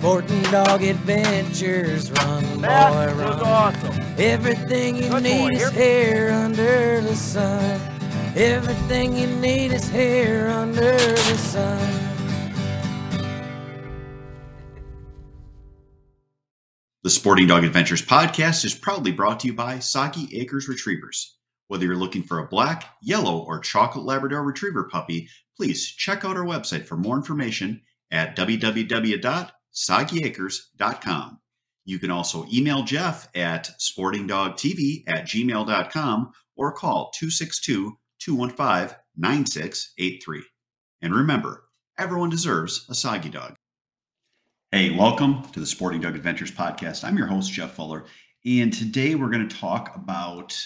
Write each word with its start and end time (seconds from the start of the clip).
Sporting 0.00 0.42
Dog 0.44 0.82
Adventures, 0.82 2.10
run 2.12 2.42
boy, 2.56 2.62
That 2.62 3.14
was 3.16 3.18
run. 3.18 3.40
awesome. 3.42 4.04
Everything 4.16 4.96
you 4.96 5.10
Good 5.10 5.22
need 5.24 5.50
boy, 5.50 5.56
is 5.56 5.70
here. 5.70 5.70
here 5.72 6.30
under 6.30 7.00
the 7.02 7.14
sun. 7.14 7.78
Everything 8.34 9.14
you 9.14 9.26
need 9.26 9.72
is 9.72 9.86
here 9.90 10.48
under 10.48 10.96
the 10.96 11.36
sun. 11.36 11.96
The 17.02 17.10
Sporting 17.10 17.46
Dog 17.48 17.64
Adventures 17.64 18.00
podcast 18.00 18.64
is 18.64 18.74
proudly 18.74 19.12
brought 19.12 19.40
to 19.40 19.48
you 19.48 19.52
by 19.52 19.80
Sagi 19.80 20.34
Acres 20.40 20.66
Retrievers. 20.66 21.36
Whether 21.68 21.84
you're 21.84 21.94
looking 21.96 22.22
for 22.22 22.38
a 22.38 22.48
black, 22.48 22.86
yellow, 23.02 23.40
or 23.40 23.58
chocolate 23.60 24.06
Labrador 24.06 24.42
Retriever 24.44 24.84
puppy, 24.84 25.28
please 25.58 25.86
check 25.86 26.24
out 26.24 26.38
our 26.38 26.44
website 26.44 26.86
for 26.86 26.96
more 26.96 27.16
information 27.16 27.82
at 28.10 28.34
www.sagiacres.com. 29.74 31.38
You 31.84 31.98
can 31.98 32.10
also 32.10 32.46
email 32.52 32.82
Jeff 32.82 33.28
at 33.34 33.70
sportingdogtv 33.80 35.04
at 35.08 35.24
gmail.com 35.24 36.32
or 36.56 36.72
call 36.72 37.10
262 37.14 37.96
215 38.20 38.96
9683. 39.16 40.42
And 41.02 41.14
remember, 41.14 41.64
everyone 41.98 42.30
deserves 42.30 42.86
a 42.88 42.94
Sagi 42.94 43.30
dog. 43.30 43.56
Hey, 44.70 44.96
welcome 44.96 45.42
to 45.52 45.58
the 45.58 45.66
Sporting 45.66 46.00
Dog 46.00 46.14
Adventures 46.14 46.52
podcast. 46.52 47.02
I'm 47.02 47.16
your 47.16 47.26
host, 47.26 47.52
Jeff 47.52 47.72
Fuller, 47.72 48.04
and 48.44 48.72
today 48.72 49.16
we're 49.16 49.30
going 49.30 49.48
to 49.48 49.56
talk 49.56 49.96
about 49.96 50.56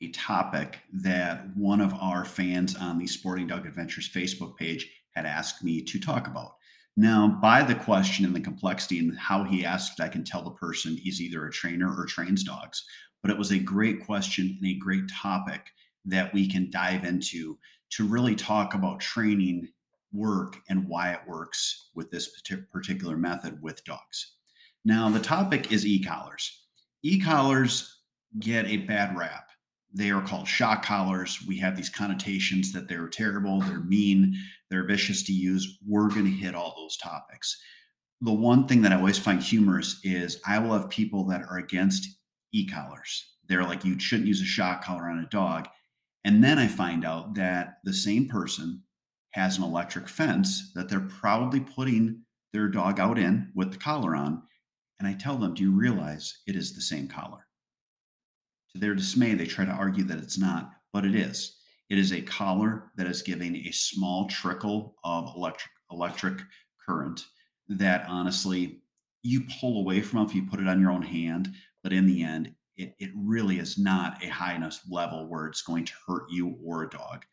a 0.00 0.10
topic 0.12 0.78
that 0.92 1.44
one 1.56 1.80
of 1.80 1.92
our 1.94 2.24
fans 2.24 2.76
on 2.76 2.98
the 2.98 3.06
Sporting 3.06 3.48
Dog 3.48 3.66
Adventures 3.66 4.08
Facebook 4.08 4.56
page 4.56 4.88
had 5.14 5.26
asked 5.26 5.64
me 5.64 5.82
to 5.82 5.98
talk 5.98 6.28
about. 6.28 6.52
Now, 6.96 7.38
by 7.40 7.62
the 7.62 7.74
question 7.74 8.24
and 8.24 8.34
the 8.34 8.40
complexity 8.40 8.98
and 8.98 9.18
how 9.18 9.44
he 9.44 9.64
asked, 9.64 10.00
I 10.00 10.08
can 10.08 10.24
tell 10.24 10.42
the 10.42 10.50
person 10.50 10.98
is 11.04 11.20
either 11.20 11.46
a 11.46 11.52
trainer 11.52 11.94
or 11.94 12.04
trains 12.06 12.44
dogs. 12.44 12.84
But 13.22 13.30
it 13.30 13.38
was 13.38 13.52
a 13.52 13.58
great 13.58 14.04
question 14.04 14.58
and 14.60 14.70
a 14.70 14.78
great 14.78 15.08
topic 15.08 15.70
that 16.04 16.32
we 16.32 16.48
can 16.48 16.70
dive 16.70 17.04
into 17.04 17.58
to 17.90 18.06
really 18.06 18.34
talk 18.34 18.74
about 18.74 19.00
training 19.00 19.68
work 20.12 20.56
and 20.68 20.88
why 20.88 21.12
it 21.12 21.20
works 21.26 21.90
with 21.94 22.10
this 22.10 22.40
particular 22.72 23.16
method 23.16 23.60
with 23.62 23.84
dogs. 23.84 24.34
Now, 24.84 25.08
the 25.10 25.20
topic 25.20 25.72
is 25.72 25.86
e 25.86 26.02
collars. 26.02 26.64
E 27.02 27.20
collars 27.20 28.00
get 28.38 28.66
a 28.66 28.78
bad 28.78 29.16
rap. 29.16 29.48
They 29.92 30.10
are 30.10 30.22
called 30.22 30.48
shock 30.48 30.84
collars. 30.84 31.44
We 31.46 31.58
have 31.58 31.76
these 31.76 31.90
connotations 31.90 32.72
that 32.72 32.88
they're 32.88 33.08
terrible, 33.08 33.60
they're 33.60 33.80
mean, 33.80 34.36
they're 34.70 34.86
vicious 34.86 35.22
to 35.24 35.32
use. 35.32 35.78
We're 35.86 36.08
going 36.08 36.24
to 36.24 36.30
hit 36.30 36.54
all 36.54 36.74
those 36.76 36.96
topics. 36.96 37.60
The 38.20 38.32
one 38.32 38.66
thing 38.66 38.82
that 38.82 38.92
I 38.92 38.96
always 38.96 39.18
find 39.18 39.42
humorous 39.42 40.00
is 40.04 40.40
I 40.46 40.58
will 40.58 40.72
have 40.72 40.90
people 40.90 41.26
that 41.28 41.42
are 41.42 41.58
against 41.58 42.06
e 42.52 42.66
collars. 42.66 43.36
They're 43.48 43.64
like, 43.64 43.84
you 43.84 43.98
shouldn't 43.98 44.28
use 44.28 44.40
a 44.40 44.46
shock 44.46 44.84
collar 44.84 45.08
on 45.08 45.18
a 45.18 45.28
dog. 45.28 45.68
And 46.24 46.44
then 46.44 46.58
I 46.58 46.68
find 46.68 47.04
out 47.04 47.34
that 47.34 47.78
the 47.84 47.92
same 47.94 48.28
person 48.28 48.82
has 49.32 49.56
an 49.56 49.64
electric 49.64 50.08
fence 50.08 50.72
that 50.74 50.88
they're 50.88 51.00
probably 51.00 51.60
putting 51.60 52.22
their 52.52 52.68
dog 52.68 53.00
out 53.00 53.18
in 53.18 53.50
with 53.54 53.72
the 53.72 53.78
collar 53.78 54.14
on. 54.14 54.42
And 54.98 55.08
I 55.08 55.14
tell 55.14 55.36
them, 55.36 55.54
Do 55.54 55.62
you 55.62 55.72
realize 55.72 56.42
it 56.46 56.56
is 56.56 56.74
the 56.74 56.82
same 56.82 57.08
collar? 57.08 57.46
To 58.72 58.78
their 58.78 58.94
dismay, 58.94 59.34
they 59.34 59.46
try 59.46 59.64
to 59.64 59.72
argue 59.72 60.04
that 60.04 60.18
it's 60.18 60.38
not, 60.38 60.70
but 60.92 61.04
it 61.04 61.14
is. 61.14 61.59
It 61.90 61.98
is 61.98 62.12
a 62.12 62.22
collar 62.22 62.92
that 62.96 63.08
is 63.08 63.20
giving 63.20 63.56
a 63.56 63.72
small 63.72 64.28
trickle 64.28 64.94
of 65.04 65.34
electric 65.36 65.70
electric 65.90 66.40
current 66.86 67.26
that 67.68 68.06
honestly 68.08 68.80
you 69.22 69.42
pull 69.60 69.80
away 69.80 70.00
from 70.00 70.24
if 70.24 70.34
you 70.34 70.46
put 70.46 70.60
it 70.60 70.68
on 70.68 70.80
your 70.80 70.92
own 70.92 71.02
hand, 71.02 71.52
but 71.82 71.92
in 71.92 72.06
the 72.06 72.22
end, 72.22 72.54
it, 72.76 72.94
it 72.98 73.10
really 73.14 73.58
is 73.58 73.76
not 73.76 74.22
a 74.24 74.28
high 74.28 74.54
enough 74.54 74.80
level 74.88 75.28
where 75.28 75.46
it's 75.46 75.62
going 75.62 75.84
to 75.84 75.92
hurt 76.06 76.30
you 76.30 76.56
or 76.64 76.84
a 76.84 76.90
dog. 76.90 77.24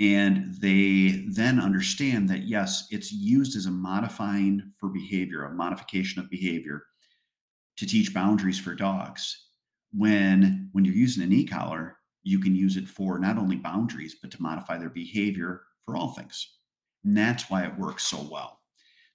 And 0.00 0.54
they 0.60 1.24
then 1.28 1.60
understand 1.60 2.28
that, 2.28 2.42
yes, 2.42 2.88
it's 2.90 3.12
used 3.12 3.56
as 3.56 3.66
a 3.66 3.70
modifying 3.70 4.72
for 4.78 4.88
behavior, 4.88 5.44
a 5.44 5.54
modification 5.54 6.20
of 6.20 6.28
behavior 6.28 6.82
to 7.76 7.86
teach 7.86 8.12
boundaries 8.12 8.58
for 8.58 8.74
dogs. 8.74 9.48
When, 9.92 10.68
when 10.72 10.84
you're 10.84 10.94
using 10.94 11.22
an 11.22 11.32
e-collar, 11.32 11.98
you 12.22 12.38
can 12.38 12.54
use 12.54 12.76
it 12.76 12.88
for 12.88 13.18
not 13.18 13.38
only 13.38 13.56
boundaries, 13.56 14.16
but 14.20 14.30
to 14.30 14.42
modify 14.42 14.78
their 14.78 14.90
behavior 14.90 15.62
for 15.84 15.96
all 15.96 16.12
things. 16.12 16.58
And 17.04 17.16
that's 17.16 17.50
why 17.50 17.64
it 17.64 17.78
works 17.78 18.04
so 18.04 18.26
well. 18.30 18.60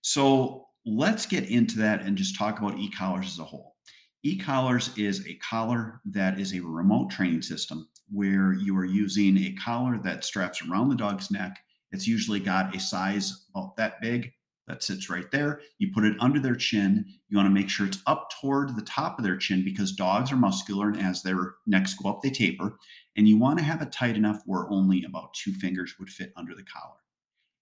So 0.01 0.67
let's 0.85 1.25
get 1.25 1.49
into 1.49 1.77
that 1.79 2.01
and 2.01 2.17
just 2.17 2.37
talk 2.37 2.59
about 2.59 2.77
e-collars 2.77 3.27
as 3.27 3.39
a 3.39 3.43
whole. 3.43 3.75
E-collars 4.23 4.89
is 4.97 5.25
a 5.27 5.35
collar 5.35 6.01
that 6.05 6.39
is 6.39 6.53
a 6.53 6.59
remote 6.59 7.09
training 7.09 7.41
system 7.41 7.87
where 8.11 8.53
you 8.53 8.75
are 8.77 8.85
using 8.85 9.37
a 9.37 9.55
collar 9.63 9.97
that 9.99 10.23
straps 10.23 10.61
around 10.61 10.89
the 10.89 10.95
dog's 10.95 11.31
neck. 11.31 11.57
It's 11.91 12.07
usually 12.07 12.39
got 12.39 12.75
a 12.75 12.79
size 12.79 13.45
about 13.53 13.75
that 13.77 14.01
big 14.01 14.31
that 14.67 14.83
sits 14.83 15.09
right 15.09 15.29
there. 15.31 15.61
You 15.79 15.91
put 15.93 16.03
it 16.03 16.17
under 16.19 16.39
their 16.39 16.55
chin. 16.55 17.05
You 17.29 17.37
want 17.37 17.47
to 17.47 17.53
make 17.53 17.69
sure 17.69 17.87
it's 17.87 18.03
up 18.05 18.29
toward 18.41 18.75
the 18.75 18.81
top 18.81 19.17
of 19.17 19.23
their 19.23 19.37
chin 19.37 19.63
because 19.63 19.93
dogs 19.93 20.31
are 20.31 20.37
muscular 20.37 20.89
and 20.89 21.01
as 21.01 21.23
their 21.23 21.55
necks 21.65 21.93
go 21.93 22.09
up, 22.09 22.21
they 22.21 22.29
taper. 22.29 22.77
And 23.15 23.27
you 23.27 23.37
want 23.37 23.59
to 23.59 23.65
have 23.65 23.81
it 23.81 23.91
tight 23.91 24.15
enough 24.15 24.41
where 24.45 24.69
only 24.69 25.03
about 25.03 25.33
two 25.33 25.53
fingers 25.53 25.95
would 25.99 26.09
fit 26.09 26.33
under 26.35 26.53
the 26.53 26.63
collar. 26.63 26.97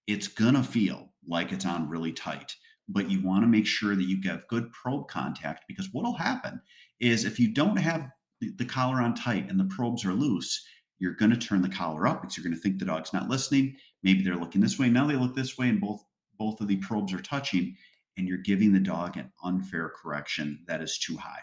It's 0.06 0.28
going 0.28 0.54
to 0.54 0.62
feel 0.62 1.12
like 1.26 1.52
it's 1.52 1.66
on 1.66 1.88
really 1.88 2.12
tight, 2.12 2.54
but 2.88 3.10
you 3.10 3.22
want 3.22 3.42
to 3.42 3.48
make 3.48 3.66
sure 3.66 3.96
that 3.96 4.04
you 4.04 4.20
have 4.28 4.46
good 4.48 4.70
probe 4.72 5.08
contact 5.08 5.64
because 5.66 5.88
what 5.92 6.04
will 6.04 6.16
happen 6.16 6.60
is 7.00 7.24
if 7.24 7.40
you 7.40 7.52
don't 7.52 7.76
have 7.76 8.08
the, 8.40 8.50
the 8.56 8.64
collar 8.64 9.00
on 9.00 9.14
tight 9.14 9.48
and 9.48 9.58
the 9.58 9.64
probes 9.64 10.04
are 10.04 10.12
loose, 10.12 10.64
you're 10.98 11.14
going 11.14 11.30
to 11.30 11.36
turn 11.36 11.62
the 11.62 11.68
collar 11.68 12.06
up 12.06 12.22
because 12.22 12.36
you're 12.36 12.44
going 12.44 12.54
to 12.54 12.60
think 12.60 12.78
the 12.78 12.84
dog's 12.84 13.12
not 13.12 13.28
listening. 13.28 13.76
Maybe 14.02 14.22
they're 14.22 14.36
looking 14.36 14.60
this 14.60 14.78
way. 14.78 14.88
Now 14.88 15.06
they 15.06 15.16
look 15.16 15.34
this 15.34 15.58
way, 15.58 15.68
and 15.68 15.80
both 15.80 16.02
both 16.38 16.60
of 16.60 16.68
the 16.68 16.76
probes 16.76 17.12
are 17.12 17.20
touching, 17.20 17.76
and 18.16 18.26
you're 18.26 18.38
giving 18.38 18.72
the 18.72 18.80
dog 18.80 19.16
an 19.16 19.30
unfair 19.44 19.92
correction 20.00 20.60
that 20.66 20.82
is 20.82 20.98
too 20.98 21.16
high. 21.16 21.40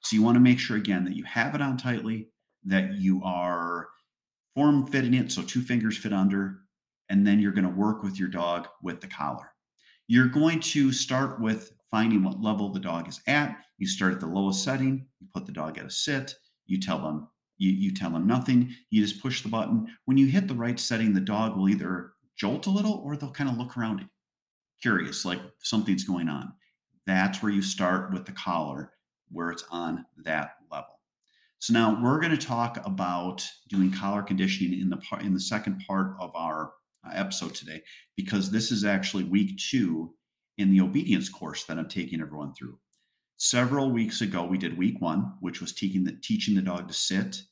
So 0.00 0.16
you 0.16 0.22
want 0.22 0.36
to 0.36 0.40
make 0.40 0.58
sure 0.58 0.76
again 0.76 1.04
that 1.04 1.16
you 1.16 1.24
have 1.24 1.54
it 1.54 1.62
on 1.62 1.76
tightly, 1.76 2.28
that 2.64 2.94
you 2.94 3.22
are 3.24 3.88
form 4.54 4.86
fitting 4.86 5.14
it 5.14 5.30
so 5.30 5.42
two 5.42 5.62
fingers 5.62 5.96
fit 5.96 6.12
under, 6.12 6.60
and 7.08 7.26
then 7.26 7.40
you're 7.40 7.52
going 7.52 7.64
to 7.64 7.70
work 7.70 8.02
with 8.02 8.18
your 8.18 8.28
dog 8.28 8.68
with 8.82 9.00
the 9.00 9.06
collar. 9.06 9.52
You're 10.08 10.28
going 10.28 10.60
to 10.60 10.92
start 10.92 11.40
with 11.40 11.72
finding 11.90 12.22
what 12.22 12.40
level 12.40 12.70
the 12.70 12.80
dog 12.80 13.08
is 13.08 13.20
at. 13.26 13.56
You 13.78 13.86
start 13.86 14.12
at 14.12 14.20
the 14.20 14.26
lowest 14.26 14.64
setting, 14.64 15.06
you 15.20 15.26
put 15.32 15.46
the 15.46 15.52
dog 15.52 15.78
at 15.78 15.86
a 15.86 15.90
sit, 15.90 16.34
you 16.66 16.80
tell 16.80 16.98
them 16.98 17.28
you, 17.58 17.70
you 17.70 17.92
tell 17.92 18.10
them 18.10 18.26
nothing, 18.26 18.74
you 18.90 19.02
just 19.02 19.20
push 19.20 19.42
the 19.42 19.48
button. 19.48 19.86
When 20.06 20.16
you 20.16 20.26
hit 20.26 20.48
the 20.48 20.54
right 20.54 20.80
setting, 20.80 21.12
the 21.12 21.20
dog 21.20 21.56
will 21.56 21.68
either 21.68 22.12
jolt 22.36 22.66
a 22.66 22.70
little 22.70 23.02
or 23.04 23.16
they'll 23.16 23.30
kind 23.30 23.50
of 23.50 23.58
look 23.58 23.76
around 23.76 24.08
curious, 24.82 25.24
like 25.24 25.40
something's 25.62 26.04
going 26.04 26.28
on. 26.28 26.52
That's 27.06 27.42
where 27.42 27.52
you 27.52 27.62
start 27.62 28.12
with 28.12 28.26
the 28.26 28.32
collar, 28.32 28.92
where 29.30 29.50
it's 29.50 29.64
on 29.70 30.04
that 30.24 30.52
level. 30.70 31.00
So 31.58 31.72
now 31.72 32.00
we're 32.02 32.20
going 32.20 32.36
to 32.36 32.46
talk 32.46 32.78
about 32.86 33.44
doing 33.68 33.92
collar 33.92 34.22
conditioning 34.22 34.80
in 34.80 34.90
the 34.90 34.96
part 34.96 35.22
in 35.22 35.34
the 35.34 35.40
second 35.40 35.82
part 35.86 36.16
of 36.18 36.30
our 36.34 36.72
uh, 37.06 37.12
episode 37.14 37.54
today, 37.54 37.82
because 38.16 38.50
this 38.50 38.70
is 38.70 38.84
actually 38.84 39.24
week 39.24 39.58
two 39.58 40.14
in 40.58 40.70
the 40.70 40.80
obedience 40.80 41.28
course 41.28 41.64
that 41.64 41.78
I'm 41.78 41.88
taking 41.88 42.20
everyone 42.20 42.54
through. 42.54 42.78
Several 43.36 43.90
weeks 43.90 44.20
ago, 44.20 44.44
we 44.44 44.58
did 44.58 44.76
week 44.76 45.00
one, 45.00 45.34
which 45.40 45.60
was 45.60 45.72
teaching 45.72 46.04
the, 46.04 46.12
teaching 46.22 46.54
the 46.54 46.62
dog 46.62 46.88
to 46.88 46.94
sit 46.94 47.42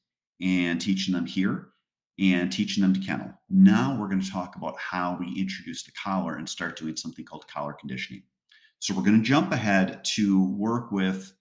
and 0.41 0.81
teaching 0.81 1.15
them 1.15 1.27
here 1.27 1.69
and 2.19 2.51
teaching 2.51 2.83
them 2.83 2.95
to 2.95 3.01
kennel. 3.01 3.33
Now 3.49 3.97
we're 3.99 4.09
going 4.09 4.21
to 4.21 4.31
talk 4.31 4.57
about 4.57 4.77
how 4.79 5.17
we 5.19 5.41
introduce 5.41 5.85
the 5.85 5.93
collar 5.93 6.37
and 6.37 6.49
start 6.49 6.77
doing 6.77 6.97
something 6.97 7.25
called 7.25 7.47
collar 7.49 7.75
conditioning. 7.75 8.23
So 8.81 8.95
we're 8.95 9.03
going 9.03 9.21
to 9.21 9.27
jump 9.27 9.53
ahead 9.53 10.05
to 10.15 10.53
work 10.55 10.91
with 10.93 11.33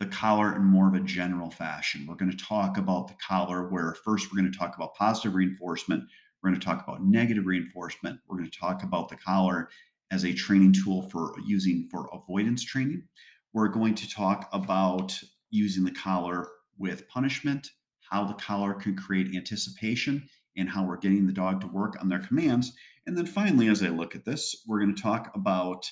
the 0.00 0.06
collar 0.06 0.54
in 0.56 0.62
more 0.62 0.88
of 0.88 0.94
a 0.94 1.00
general 1.00 1.50
fashion. 1.50 2.06
We're 2.06 2.16
going 2.16 2.30
to 2.30 2.44
talk 2.44 2.76
about 2.76 3.08
the 3.08 3.14
collar 3.14 3.68
where 3.68 3.94
first 4.04 4.30
we're 4.30 4.40
going 4.40 4.52
to 4.52 4.58
talk 4.58 4.76
about 4.76 4.94
positive 4.94 5.34
reinforcement. 5.34 6.04
We're 6.42 6.50
going 6.50 6.60
to 6.60 6.66
talk 6.66 6.86
about 6.86 7.02
negative 7.02 7.46
reinforcement. 7.46 8.20
We're 8.26 8.38
going 8.38 8.50
to 8.50 8.58
talk 8.58 8.82
about 8.82 9.08
the 9.08 9.16
collar 9.16 9.68
as 10.10 10.24
a 10.24 10.34
training 10.34 10.74
tool 10.74 11.08
for 11.10 11.34
using 11.46 11.88
for 11.90 12.08
avoidance 12.12 12.62
training. 12.64 13.04
We're 13.52 13.68
going 13.68 13.94
to 13.94 14.10
talk 14.10 14.48
about 14.52 15.18
using 15.50 15.84
the 15.84 15.92
collar 15.92 16.48
with 16.76 17.08
punishment, 17.08 17.70
how 18.10 18.24
the 18.24 18.34
collar 18.34 18.74
can 18.74 18.96
create 18.96 19.34
anticipation, 19.34 20.28
and 20.56 20.68
how 20.68 20.84
we're 20.84 20.96
getting 20.96 21.26
the 21.26 21.32
dog 21.32 21.60
to 21.60 21.66
work 21.66 21.96
on 22.00 22.08
their 22.08 22.20
commands. 22.20 22.72
And 23.06 23.18
then 23.18 23.26
finally, 23.26 23.68
as 23.68 23.82
I 23.82 23.88
look 23.88 24.14
at 24.14 24.24
this, 24.24 24.64
we're 24.66 24.80
going 24.80 24.94
to 24.94 25.02
talk 25.02 25.30
about 25.34 25.90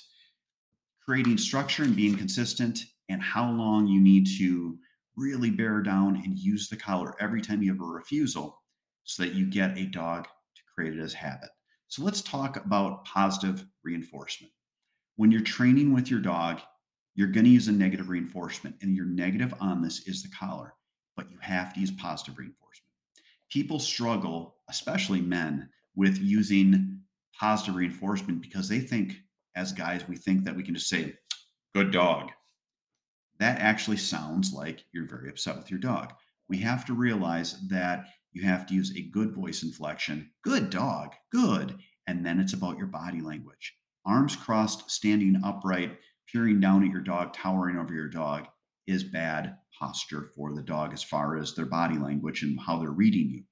creating 1.05 1.37
structure 1.37 1.83
and 1.83 1.97
being 1.97 2.17
consistent 2.17 2.79
and 3.09 3.21
how 3.21 3.51
long 3.51 3.89
you 3.89 4.01
need 4.01 4.27
to 4.39 4.79
really 5.17 5.51
bear 5.51 5.83
down 5.83 6.17
and 6.25 6.39
use 6.39 6.69
the 6.69 6.77
collar 6.77 7.15
every 7.21 7.43
time 7.43 7.63
you 7.63 7.73
have 7.73 7.83
a 7.83 7.85
refusal 7.85 8.63
so 9.05 9.23
that 9.23 9.35
you 9.35 9.45
get 9.45 9.77
a 9.77 9.87
dog 9.87 10.25
to 10.25 10.63
create 10.75 10.97
it 10.97 11.03
as 11.03 11.13
habit. 11.13 11.51
So 11.89 12.03
let's 12.03 12.23
talk 12.23 12.57
about 12.57 13.05
positive 13.05 13.67
reinforcement. 13.85 14.53
When 15.17 15.31
you're 15.31 15.43
training 15.43 15.93
with 15.93 16.11
your 16.11 16.21
dog, 16.21 16.61
you're 17.15 17.29
going 17.29 17.45
to 17.45 17.51
use 17.51 17.69
a 17.69 17.73
negative 17.73 18.09
reinforcement, 18.09 18.77
and 18.81 18.97
your 18.97 19.05
negative 19.05 19.53
on 19.61 19.83
this 19.83 20.07
is 20.07 20.23
the 20.23 20.31
collar, 20.31 20.73
but 21.17 21.31
you 21.31 21.39
have 21.41 21.73
to 21.75 21.81
use 21.81 21.91
positive 21.91 22.39
reinforcement. 22.39 22.89
People 23.51 23.79
struggle, 23.79 24.57
especially 24.69 25.21
men, 25.21 25.69
with 25.95 26.19
using 26.19 27.01
positive 27.39 27.75
reinforcement 27.75 28.41
because 28.41 28.69
they 28.69 28.81
think, 28.81 29.17
as 29.57 29.73
guys, 29.73 30.07
we 30.09 30.17
think 30.17 30.45
that 30.45 30.57
we 30.57 30.63
can 30.63 30.75
just 30.75 30.89
say, 30.89 31.15
good 31.75 31.91
dog. 31.91 32.31
That 33.39 33.61
actually 33.61 33.97
sounds 33.99 34.53
like 34.53 34.85
you're 34.93 35.09
very 35.09 35.29
upset 35.29 35.57
with 35.57 35.71
your 35.71 35.81
dog. 35.81 36.13
We 36.49 36.59
have 36.59 36.85
to 36.87 36.95
realize 36.95 37.61
that 37.69 38.07
you 38.33 38.43
have 38.43 38.67
to 38.67 38.75
use 38.75 38.95
a 38.97 39.11
good 39.11 39.35
voice 39.35 39.63
inflection, 39.63 40.31
good 40.43 40.71
dog, 40.71 41.15
good, 41.31 41.77
and 42.07 42.25
then 42.25 42.41
it's 42.41 42.55
about 42.55 42.79
your 42.79 42.87
body 42.87 43.21
language. 43.21 43.75
Arms 44.07 44.35
crossed, 44.35 44.91
standing 44.91 45.41
upright, 45.45 45.99
peering 46.31 46.61
down 46.61 46.85
at 46.85 46.91
your 46.91 47.03
dog, 47.03 47.33
towering 47.33 47.77
over 47.77 47.93
your 47.93 48.09
dog 48.09 48.49
is 48.87 49.05
bad 49.05 49.57
posture 49.79 50.31
for 50.37 50.53
the 50.55 50.63
dog 50.63 50.93
as 50.93 51.03
far 51.03 51.37
as 51.37 51.55
their 51.55 51.67
body 51.67 51.99
language 51.99 52.43
and 52.43 52.59
how 52.61 52.79
they're 52.79 52.91
reading 52.91 53.29
you. 53.31 53.43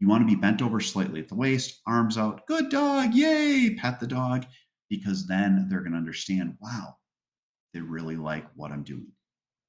You 0.00 0.08
want 0.08 0.28
to 0.28 0.34
be 0.34 0.40
bent 0.40 0.60
over 0.62 0.80
slightly 0.80 1.20
at 1.20 1.28
the 1.28 1.34
waist, 1.34 1.80
arms 1.86 2.18
out, 2.18 2.46
good 2.46 2.68
dog, 2.70 3.14
yay, 3.14 3.74
pet 3.78 3.98
the 3.98 4.06
dog, 4.06 4.44
because 4.90 5.26
then 5.26 5.66
they're 5.68 5.80
going 5.80 5.92
to 5.92 5.98
understand, 5.98 6.56
wow, 6.60 6.96
they 7.72 7.80
really 7.80 8.16
like 8.16 8.46
what 8.54 8.72
I'm 8.72 8.82
doing. 8.82 9.12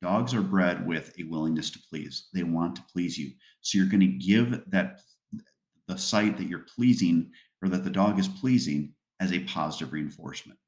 Dogs 0.01 0.33
are 0.33 0.41
bred 0.41 0.85
with 0.85 1.13
a 1.17 1.23
willingness 1.23 1.71
to 1.71 1.79
please. 1.89 2.27
They 2.33 2.43
want 2.43 2.75
to 2.75 2.83
please 2.91 3.17
you. 3.17 3.31
So 3.61 3.77
you're 3.77 3.87
going 3.87 4.01
to 4.01 4.07
give 4.07 4.61
that 4.69 4.99
the 5.87 5.97
sight 5.97 6.37
that 6.37 6.47
you're 6.47 6.65
pleasing 6.75 7.31
or 7.63 7.69
that 7.69 7.83
the 7.83 7.89
dog 7.89 8.19
is 8.19 8.27
pleasing 8.27 8.93
as 9.19 9.33
a 9.33 9.39
positive 9.39 9.93
reinforcement. 9.93 10.59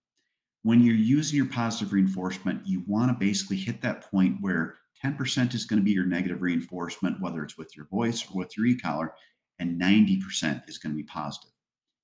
When 0.64 0.84
you're 0.84 0.96
using 0.96 1.38
your 1.38 1.46
positive 1.46 1.94
reinforcement, 1.94 2.68
you 2.68 2.84
want 2.86 3.10
to 3.12 3.26
basically 3.26 3.56
hit 3.56 3.82
that 3.82 4.10
point 4.12 4.38
where 4.42 4.76
10% 5.04 5.54
is 5.54 5.66
going 5.66 5.80
to 5.80 5.86
be 5.86 5.92
your 5.92 6.06
negative 6.06 6.42
reinforcement, 6.42 7.22
whether 7.22 7.44
it's 7.44 7.58
with 7.58 7.76
your 7.78 7.86
voice 7.86 8.26
or 8.30 8.38
with 8.38 8.58
your 8.58 8.66
e-collar, 8.66 9.14
and 9.60 9.80
90% 9.80 10.68
is 10.68 10.78
going 10.78 10.94
to 10.94 10.98
be 10.98 11.04
positive. 11.04 11.52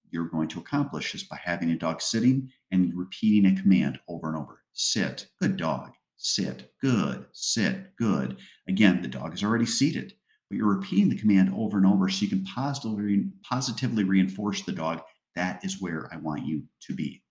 You're 0.09 0.29
going 0.29 0.47
to 0.49 0.59
accomplish 0.59 1.11
this 1.11 1.23
by 1.23 1.37
having 1.43 1.71
a 1.71 1.77
dog 1.77 2.01
sitting 2.01 2.49
and 2.71 2.93
repeating 2.95 3.51
a 3.51 3.61
command 3.61 3.99
over 4.07 4.29
and 4.29 4.37
over. 4.37 4.61
Sit, 4.71 5.27
good 5.41 5.57
dog. 5.57 5.91
Sit, 6.15 6.71
good. 6.81 7.25
Sit, 7.33 7.95
good. 7.97 8.37
Again, 8.69 9.01
the 9.01 9.09
dog 9.09 9.33
is 9.33 9.43
already 9.43 9.65
seated, 9.65 10.13
but 10.49 10.57
you're 10.57 10.73
repeating 10.73 11.09
the 11.09 11.17
command 11.17 11.53
over 11.53 11.77
and 11.77 11.85
over 11.85 12.07
so 12.07 12.23
you 12.23 12.29
can 12.29 12.45
positively, 12.45 13.25
positively 13.43 14.05
reinforce 14.05 14.61
the 14.61 14.71
dog. 14.71 15.01
That 15.35 15.65
is 15.65 15.81
where 15.81 16.09
I 16.13 16.17
want 16.17 16.45
you 16.45 16.63
to 16.83 16.93
be. 16.93 17.21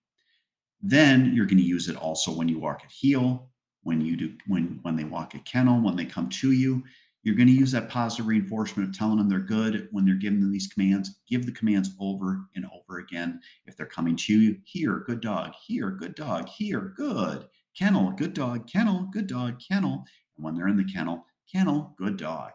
Then 0.87 1.33
you're 1.33 1.47
going 1.47 1.57
to 1.57 1.63
use 1.63 1.89
it 1.89 1.95
also 1.95 2.31
when 2.31 2.47
you 2.47 2.59
walk 2.59 2.81
at 2.83 2.91
heel, 2.91 3.49
when 3.81 4.01
you 4.01 4.15
do 4.15 4.33
when 4.45 4.79
when 4.83 4.95
they 4.95 5.03
walk 5.03 5.33
a 5.33 5.39
kennel, 5.39 5.81
when 5.81 5.95
they 5.95 6.05
come 6.05 6.29
to 6.29 6.51
you. 6.51 6.83
You're 7.23 7.33
going 7.33 7.47
to 7.47 7.53
use 7.53 7.71
that 7.71 7.89
positive 7.89 8.27
reinforcement 8.27 8.87
of 8.87 8.95
telling 8.95 9.17
them 9.17 9.27
they're 9.27 9.39
good 9.39 9.87
when 9.91 10.05
they're 10.05 10.13
giving 10.13 10.39
them 10.39 10.51
these 10.51 10.67
commands. 10.67 11.21
Give 11.27 11.43
the 11.43 11.51
commands 11.51 11.95
over 11.99 12.41
and 12.55 12.67
over 12.67 12.99
again. 12.99 13.39
If 13.65 13.75
they're 13.75 13.87
coming 13.87 14.15
to 14.15 14.39
you, 14.39 14.57
here, 14.63 15.03
good 15.07 15.21
dog, 15.21 15.53
here, 15.65 15.89
good 15.89 16.13
dog, 16.13 16.47
here, 16.47 16.93
good. 16.95 17.47
Kennel, 17.75 18.11
good 18.11 18.35
dog, 18.35 18.67
kennel, 18.67 19.09
good 19.11 19.25
dog, 19.25 19.59
kennel. 19.67 20.05
And 20.37 20.45
when 20.45 20.53
they're 20.53 20.67
in 20.67 20.77
the 20.77 20.83
kennel, 20.83 21.25
kennel, 21.51 21.95
good 21.97 22.17
dog. 22.17 22.51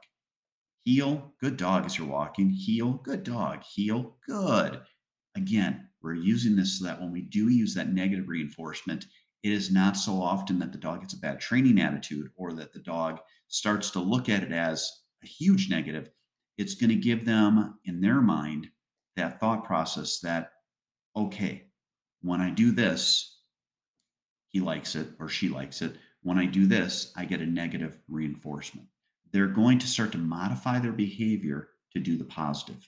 Heel, 0.84 1.34
good 1.40 1.56
dog 1.56 1.84
as 1.84 1.98
you're 1.98 2.06
walking. 2.06 2.48
Heel, 2.48 2.92
good 3.02 3.24
dog. 3.24 3.64
Heel, 3.64 4.14
good. 4.24 4.80
Again, 5.34 5.88
we're 6.02 6.14
using 6.14 6.56
this 6.56 6.78
so 6.78 6.84
that 6.84 7.00
when 7.00 7.12
we 7.12 7.22
do 7.22 7.48
use 7.48 7.74
that 7.74 7.92
negative 7.92 8.28
reinforcement, 8.28 9.06
it 9.42 9.52
is 9.52 9.70
not 9.70 9.96
so 9.96 10.20
often 10.20 10.58
that 10.58 10.72
the 10.72 10.78
dog 10.78 11.00
gets 11.00 11.14
a 11.14 11.18
bad 11.18 11.40
training 11.40 11.80
attitude 11.80 12.30
or 12.36 12.52
that 12.52 12.72
the 12.72 12.80
dog 12.80 13.20
starts 13.48 13.90
to 13.90 14.00
look 14.00 14.28
at 14.28 14.42
it 14.42 14.52
as 14.52 14.90
a 15.22 15.26
huge 15.26 15.70
negative. 15.70 16.10
It's 16.58 16.74
going 16.74 16.90
to 16.90 16.96
give 16.96 17.24
them 17.24 17.78
in 17.84 18.00
their 18.00 18.20
mind 18.20 18.68
that 19.16 19.40
thought 19.40 19.64
process 19.64 20.20
that, 20.20 20.52
okay, 21.16 21.64
when 22.22 22.40
I 22.40 22.50
do 22.50 22.70
this, 22.70 23.38
he 24.48 24.60
likes 24.60 24.94
it 24.94 25.08
or 25.18 25.28
she 25.28 25.48
likes 25.48 25.80
it. 25.80 25.94
When 26.22 26.38
I 26.38 26.44
do 26.44 26.66
this, 26.66 27.12
I 27.16 27.24
get 27.24 27.40
a 27.40 27.46
negative 27.46 27.98
reinforcement. 28.08 28.86
They're 29.32 29.46
going 29.46 29.78
to 29.78 29.86
start 29.86 30.12
to 30.12 30.18
modify 30.18 30.80
their 30.80 30.92
behavior 30.92 31.68
to 31.92 32.00
do 32.00 32.18
the 32.18 32.24
positive 32.24 32.86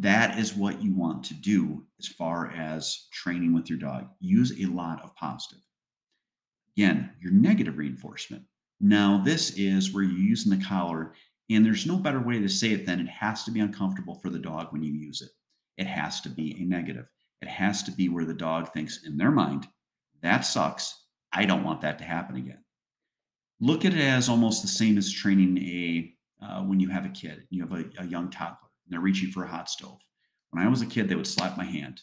that 0.00 0.38
is 0.38 0.54
what 0.54 0.82
you 0.82 0.92
want 0.92 1.24
to 1.24 1.34
do 1.34 1.84
as 2.00 2.08
far 2.08 2.50
as 2.50 3.06
training 3.12 3.54
with 3.54 3.70
your 3.70 3.78
dog. 3.78 4.08
Use 4.18 4.52
a 4.60 4.66
lot 4.66 5.02
of 5.04 5.14
positive. 5.14 5.62
Again, 6.76 7.12
your 7.20 7.32
negative 7.32 7.78
reinforcement. 7.78 8.42
Now, 8.80 9.22
this 9.24 9.52
is 9.56 9.94
where 9.94 10.02
you're 10.02 10.18
using 10.18 10.50
the 10.50 10.64
collar, 10.64 11.14
and 11.48 11.64
there's 11.64 11.86
no 11.86 11.96
better 11.96 12.20
way 12.20 12.40
to 12.40 12.48
say 12.48 12.72
it 12.72 12.84
than 12.84 12.98
it 12.98 13.08
has 13.08 13.44
to 13.44 13.52
be 13.52 13.60
uncomfortable 13.60 14.16
for 14.16 14.30
the 14.30 14.38
dog 14.38 14.72
when 14.72 14.82
you 14.82 14.92
use 14.92 15.22
it. 15.22 15.30
It 15.80 15.86
has 15.86 16.20
to 16.22 16.28
be 16.28 16.60
a 16.60 16.64
negative. 16.64 17.06
It 17.40 17.48
has 17.48 17.84
to 17.84 17.92
be 17.92 18.08
where 18.08 18.24
the 18.24 18.34
dog 18.34 18.72
thinks 18.72 19.04
in 19.06 19.16
their 19.16 19.30
mind, 19.30 19.68
that 20.22 20.40
sucks. 20.40 21.02
I 21.32 21.44
don't 21.44 21.62
want 21.62 21.82
that 21.82 21.98
to 21.98 22.04
happen 22.04 22.36
again. 22.36 22.64
Look 23.60 23.84
at 23.84 23.94
it 23.94 24.00
as 24.00 24.28
almost 24.28 24.62
the 24.62 24.68
same 24.68 24.98
as 24.98 25.12
training 25.12 25.58
a 25.58 26.10
uh, 26.44 26.62
when 26.62 26.80
you 26.80 26.88
have 26.88 27.06
a 27.06 27.10
kid, 27.10 27.46
you 27.50 27.62
have 27.62 27.72
a, 27.72 27.84
a 27.98 28.06
young 28.06 28.28
toddler 28.28 28.64
and 28.84 28.92
they're 28.92 29.00
reaching 29.00 29.30
for 29.30 29.44
a 29.44 29.48
hot 29.48 29.68
stove. 29.68 30.00
When 30.50 30.64
I 30.64 30.68
was 30.68 30.82
a 30.82 30.86
kid, 30.86 31.08
they 31.08 31.14
would 31.14 31.26
slap 31.26 31.56
my 31.56 31.64
hand. 31.64 32.00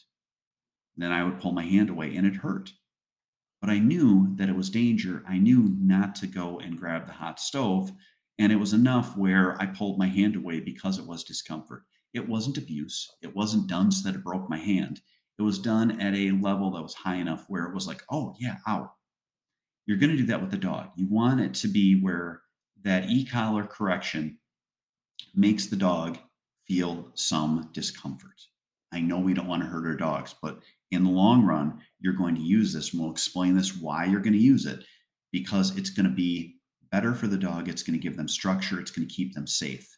Then 0.97 1.11
I 1.11 1.23
would 1.23 1.39
pull 1.39 1.51
my 1.51 1.63
hand 1.63 1.89
away 1.89 2.15
and 2.15 2.27
it 2.27 2.35
hurt. 2.35 2.71
But 3.61 3.69
I 3.69 3.79
knew 3.79 4.35
that 4.35 4.49
it 4.49 4.55
was 4.55 4.69
danger. 4.69 5.23
I 5.27 5.37
knew 5.37 5.75
not 5.79 6.15
to 6.15 6.27
go 6.27 6.59
and 6.59 6.77
grab 6.77 7.05
the 7.05 7.13
hot 7.13 7.39
stove. 7.39 7.91
And 8.39 8.51
it 8.51 8.57
was 8.57 8.73
enough 8.73 9.15
where 9.15 9.55
I 9.61 9.67
pulled 9.67 9.99
my 9.99 10.07
hand 10.07 10.35
away 10.35 10.59
because 10.59 10.97
it 10.97 11.05
was 11.05 11.23
discomfort. 11.23 11.83
It 12.13 12.27
wasn't 12.27 12.57
abuse. 12.57 13.09
It 13.21 13.35
wasn't 13.35 13.67
done 13.67 13.91
so 13.91 14.09
that 14.09 14.17
it 14.17 14.23
broke 14.23 14.49
my 14.49 14.57
hand. 14.57 14.99
It 15.37 15.43
was 15.43 15.59
done 15.59 16.01
at 16.01 16.13
a 16.15 16.31
level 16.31 16.71
that 16.71 16.81
was 16.81 16.93
high 16.93 17.15
enough 17.15 17.45
where 17.47 17.65
it 17.65 17.73
was 17.73 17.87
like, 17.87 18.03
oh, 18.11 18.35
yeah, 18.39 18.57
ow. 18.67 18.91
You're 19.85 19.97
going 19.97 20.11
to 20.11 20.17
do 20.17 20.25
that 20.27 20.41
with 20.41 20.51
the 20.51 20.57
dog. 20.57 20.89
You 20.95 21.07
want 21.07 21.39
it 21.39 21.53
to 21.55 21.67
be 21.67 21.99
where 21.99 22.41
that 22.83 23.09
e 23.09 23.25
collar 23.25 23.63
correction 23.63 24.39
makes 25.35 25.67
the 25.67 25.75
dog 25.75 26.17
feel 26.71 27.11
some 27.15 27.69
discomfort. 27.73 28.39
I 28.93 29.01
know 29.01 29.19
we 29.19 29.33
don't 29.33 29.47
want 29.47 29.61
to 29.61 29.67
hurt 29.67 29.85
our 29.85 29.97
dogs, 29.97 30.33
but 30.41 30.59
in 30.91 31.03
the 31.03 31.09
long 31.09 31.45
run, 31.45 31.81
you're 31.99 32.13
going 32.13 32.33
to 32.35 32.41
use 32.41 32.71
this. 32.71 32.93
And 32.93 33.01
we'll 33.01 33.11
explain 33.11 33.57
this 33.57 33.75
why 33.75 34.05
you're 34.05 34.21
going 34.21 34.31
to 34.31 34.39
use 34.39 34.65
it 34.65 34.85
because 35.33 35.77
it's 35.77 35.89
going 35.89 36.05
to 36.05 36.15
be 36.15 36.55
better 36.89 37.13
for 37.13 37.27
the 37.27 37.37
dog. 37.37 37.67
It's 37.67 37.83
going 37.83 37.99
to 37.99 38.01
give 38.01 38.15
them 38.15 38.29
structure. 38.29 38.79
It's 38.79 38.91
going 38.91 39.05
to 39.05 39.13
keep 39.13 39.33
them 39.33 39.47
safe. 39.47 39.97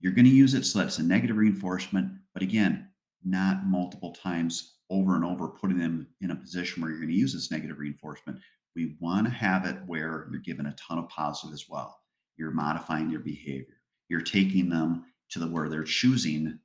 You're 0.00 0.12
going 0.12 0.24
to 0.24 0.32
use 0.32 0.54
it 0.54 0.64
so 0.64 0.80
that 0.80 0.88
it's 0.88 0.98
a 0.98 1.04
negative 1.04 1.36
reinforcement, 1.36 2.10
but 2.34 2.42
again, 2.42 2.88
not 3.24 3.66
multiple 3.66 4.12
times 4.12 4.78
over 4.90 5.14
and 5.14 5.24
over, 5.24 5.46
putting 5.46 5.78
them 5.78 6.08
in 6.22 6.32
a 6.32 6.36
position 6.36 6.82
where 6.82 6.90
you're 6.90 7.00
going 7.00 7.12
to 7.12 7.16
use 7.16 7.34
this 7.34 7.52
negative 7.52 7.78
reinforcement. 7.78 8.40
We 8.74 8.96
want 8.98 9.28
to 9.28 9.32
have 9.32 9.64
it 9.64 9.76
where 9.86 10.26
you're 10.32 10.40
given 10.40 10.66
a 10.66 10.74
ton 10.74 10.98
of 10.98 11.08
positive 11.08 11.54
as 11.54 11.66
well. 11.68 12.00
You're 12.36 12.50
modifying 12.50 13.10
your 13.10 13.20
behavior. 13.20 13.76
You're 14.08 14.22
taking 14.22 14.68
them 14.68 15.04
to 15.30 15.38
the 15.38 15.46
where 15.46 15.68
they're 15.68 15.84
choosing 15.84 16.58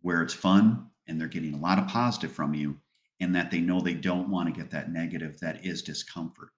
where 0.00 0.22
it's 0.22 0.34
fun 0.34 0.86
and 1.06 1.20
they're 1.20 1.28
getting 1.28 1.54
a 1.54 1.58
lot 1.58 1.78
of 1.78 1.88
positive 1.88 2.32
from 2.32 2.54
you 2.54 2.78
and 3.20 3.34
that 3.34 3.50
they 3.50 3.60
know 3.60 3.80
they 3.80 3.94
don't 3.94 4.30
want 4.30 4.52
to 4.52 4.60
get 4.60 4.70
that 4.70 4.92
negative 4.92 5.40
that 5.40 5.64
is 5.64 5.82
discomfort. 5.82 6.50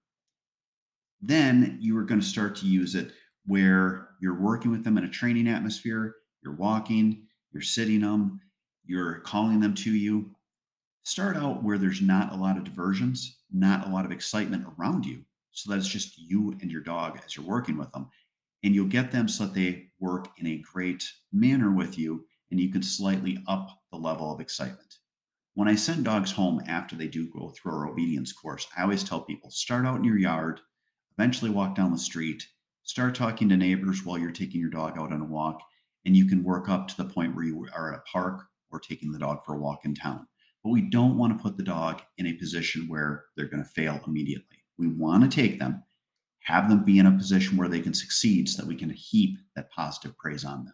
Then 1.21 1.77
you 1.81 1.97
are 1.97 2.03
going 2.03 2.21
to 2.21 2.25
start 2.25 2.55
to 2.57 2.67
use 2.67 2.95
it 2.95 3.11
where 3.45 4.09
you're 4.21 4.39
working 4.39 4.69
with 4.69 4.83
them 4.83 4.97
in 4.97 5.03
a 5.05 5.09
training 5.09 5.47
atmosphere 5.47 6.15
you're 6.43 6.55
walking 6.55 7.25
you're 7.51 7.61
sitting 7.61 8.01
them 8.01 8.39
you're 8.85 9.19
calling 9.21 9.59
them 9.59 9.73
to 9.75 9.91
you. 9.91 10.29
Start 11.03 11.37
out 11.37 11.63
where 11.63 11.77
there's 11.77 12.01
not 12.01 12.33
a 12.33 12.35
lot 12.35 12.57
of 12.57 12.63
diversions 12.63 13.37
not 13.51 13.87
a 13.87 13.89
lot 13.89 14.05
of 14.05 14.11
excitement 14.11 14.65
around 14.77 15.05
you. 15.05 15.21
So 15.51 15.71
that 15.71 15.79
it's 15.79 15.87
just 15.87 16.17
you 16.17 16.55
and 16.61 16.71
your 16.71 16.81
dog 16.81 17.19
as 17.25 17.35
you're 17.35 17.45
working 17.45 17.77
with 17.77 17.91
them 17.91 18.07
and 18.63 18.73
you'll 18.73 18.87
get 18.87 19.11
them 19.11 19.27
so 19.27 19.43
that 19.43 19.53
they 19.53 19.90
work 20.01 20.27
in 20.37 20.47
a 20.47 20.63
great 20.73 21.03
manner 21.31 21.71
with 21.71 21.97
you 21.97 22.25
and 22.49 22.59
you 22.59 22.69
can 22.69 22.83
slightly 22.83 23.41
up 23.47 23.69
the 23.91 23.97
level 23.97 24.33
of 24.33 24.41
excitement. 24.41 24.97
When 25.53 25.67
I 25.67 25.75
send 25.75 26.05
dogs 26.05 26.31
home 26.31 26.61
after 26.67 26.95
they 26.95 27.07
do 27.07 27.29
go 27.29 27.49
through 27.49 27.73
our 27.73 27.87
obedience 27.87 28.33
course, 28.33 28.67
I 28.77 28.83
always 28.83 29.03
tell 29.03 29.21
people 29.21 29.51
start 29.51 29.85
out 29.85 29.97
in 29.97 30.03
your 30.03 30.17
yard, 30.17 30.59
eventually 31.17 31.51
walk 31.51 31.75
down 31.75 31.91
the 31.91 31.97
street, 31.97 32.45
start 32.83 33.15
talking 33.15 33.49
to 33.49 33.57
neighbors 33.57 34.05
while 34.05 34.17
you're 34.17 34.31
taking 34.31 34.59
your 34.59 34.69
dog 34.69 34.97
out 34.97 35.13
on 35.13 35.21
a 35.21 35.25
walk, 35.25 35.61
and 36.05 36.15
you 36.15 36.25
can 36.25 36.43
work 36.43 36.67
up 36.67 36.87
to 36.87 36.97
the 36.97 37.09
point 37.09 37.35
where 37.35 37.45
you 37.45 37.67
are 37.73 37.93
at 37.93 37.99
a 37.99 38.03
park 38.11 38.43
or 38.71 38.79
taking 38.79 39.11
the 39.11 39.19
dog 39.19 39.39
for 39.45 39.55
a 39.55 39.59
walk 39.59 39.85
in 39.85 39.93
town. 39.93 40.27
But 40.63 40.71
we 40.71 40.81
don't 40.81 41.17
want 41.17 41.37
to 41.37 41.41
put 41.41 41.57
the 41.57 41.63
dog 41.63 42.01
in 42.17 42.27
a 42.27 42.33
position 42.33 42.87
where 42.87 43.25
they're 43.35 43.49
going 43.49 43.63
to 43.63 43.69
fail 43.69 43.99
immediately. 44.07 44.63
We 44.77 44.87
want 44.87 45.23
to 45.23 45.29
take 45.29 45.59
them 45.59 45.83
have 46.41 46.69
them 46.69 46.83
be 46.83 46.99
in 46.99 47.05
a 47.05 47.17
position 47.17 47.57
where 47.57 47.67
they 47.67 47.81
can 47.81 47.93
succeed 47.93 48.49
so 48.49 48.61
that 48.61 48.67
we 48.67 48.75
can 48.75 48.89
heap 48.89 49.37
that 49.55 49.71
positive 49.71 50.17
praise 50.17 50.43
on 50.43 50.65
them. 50.65 50.73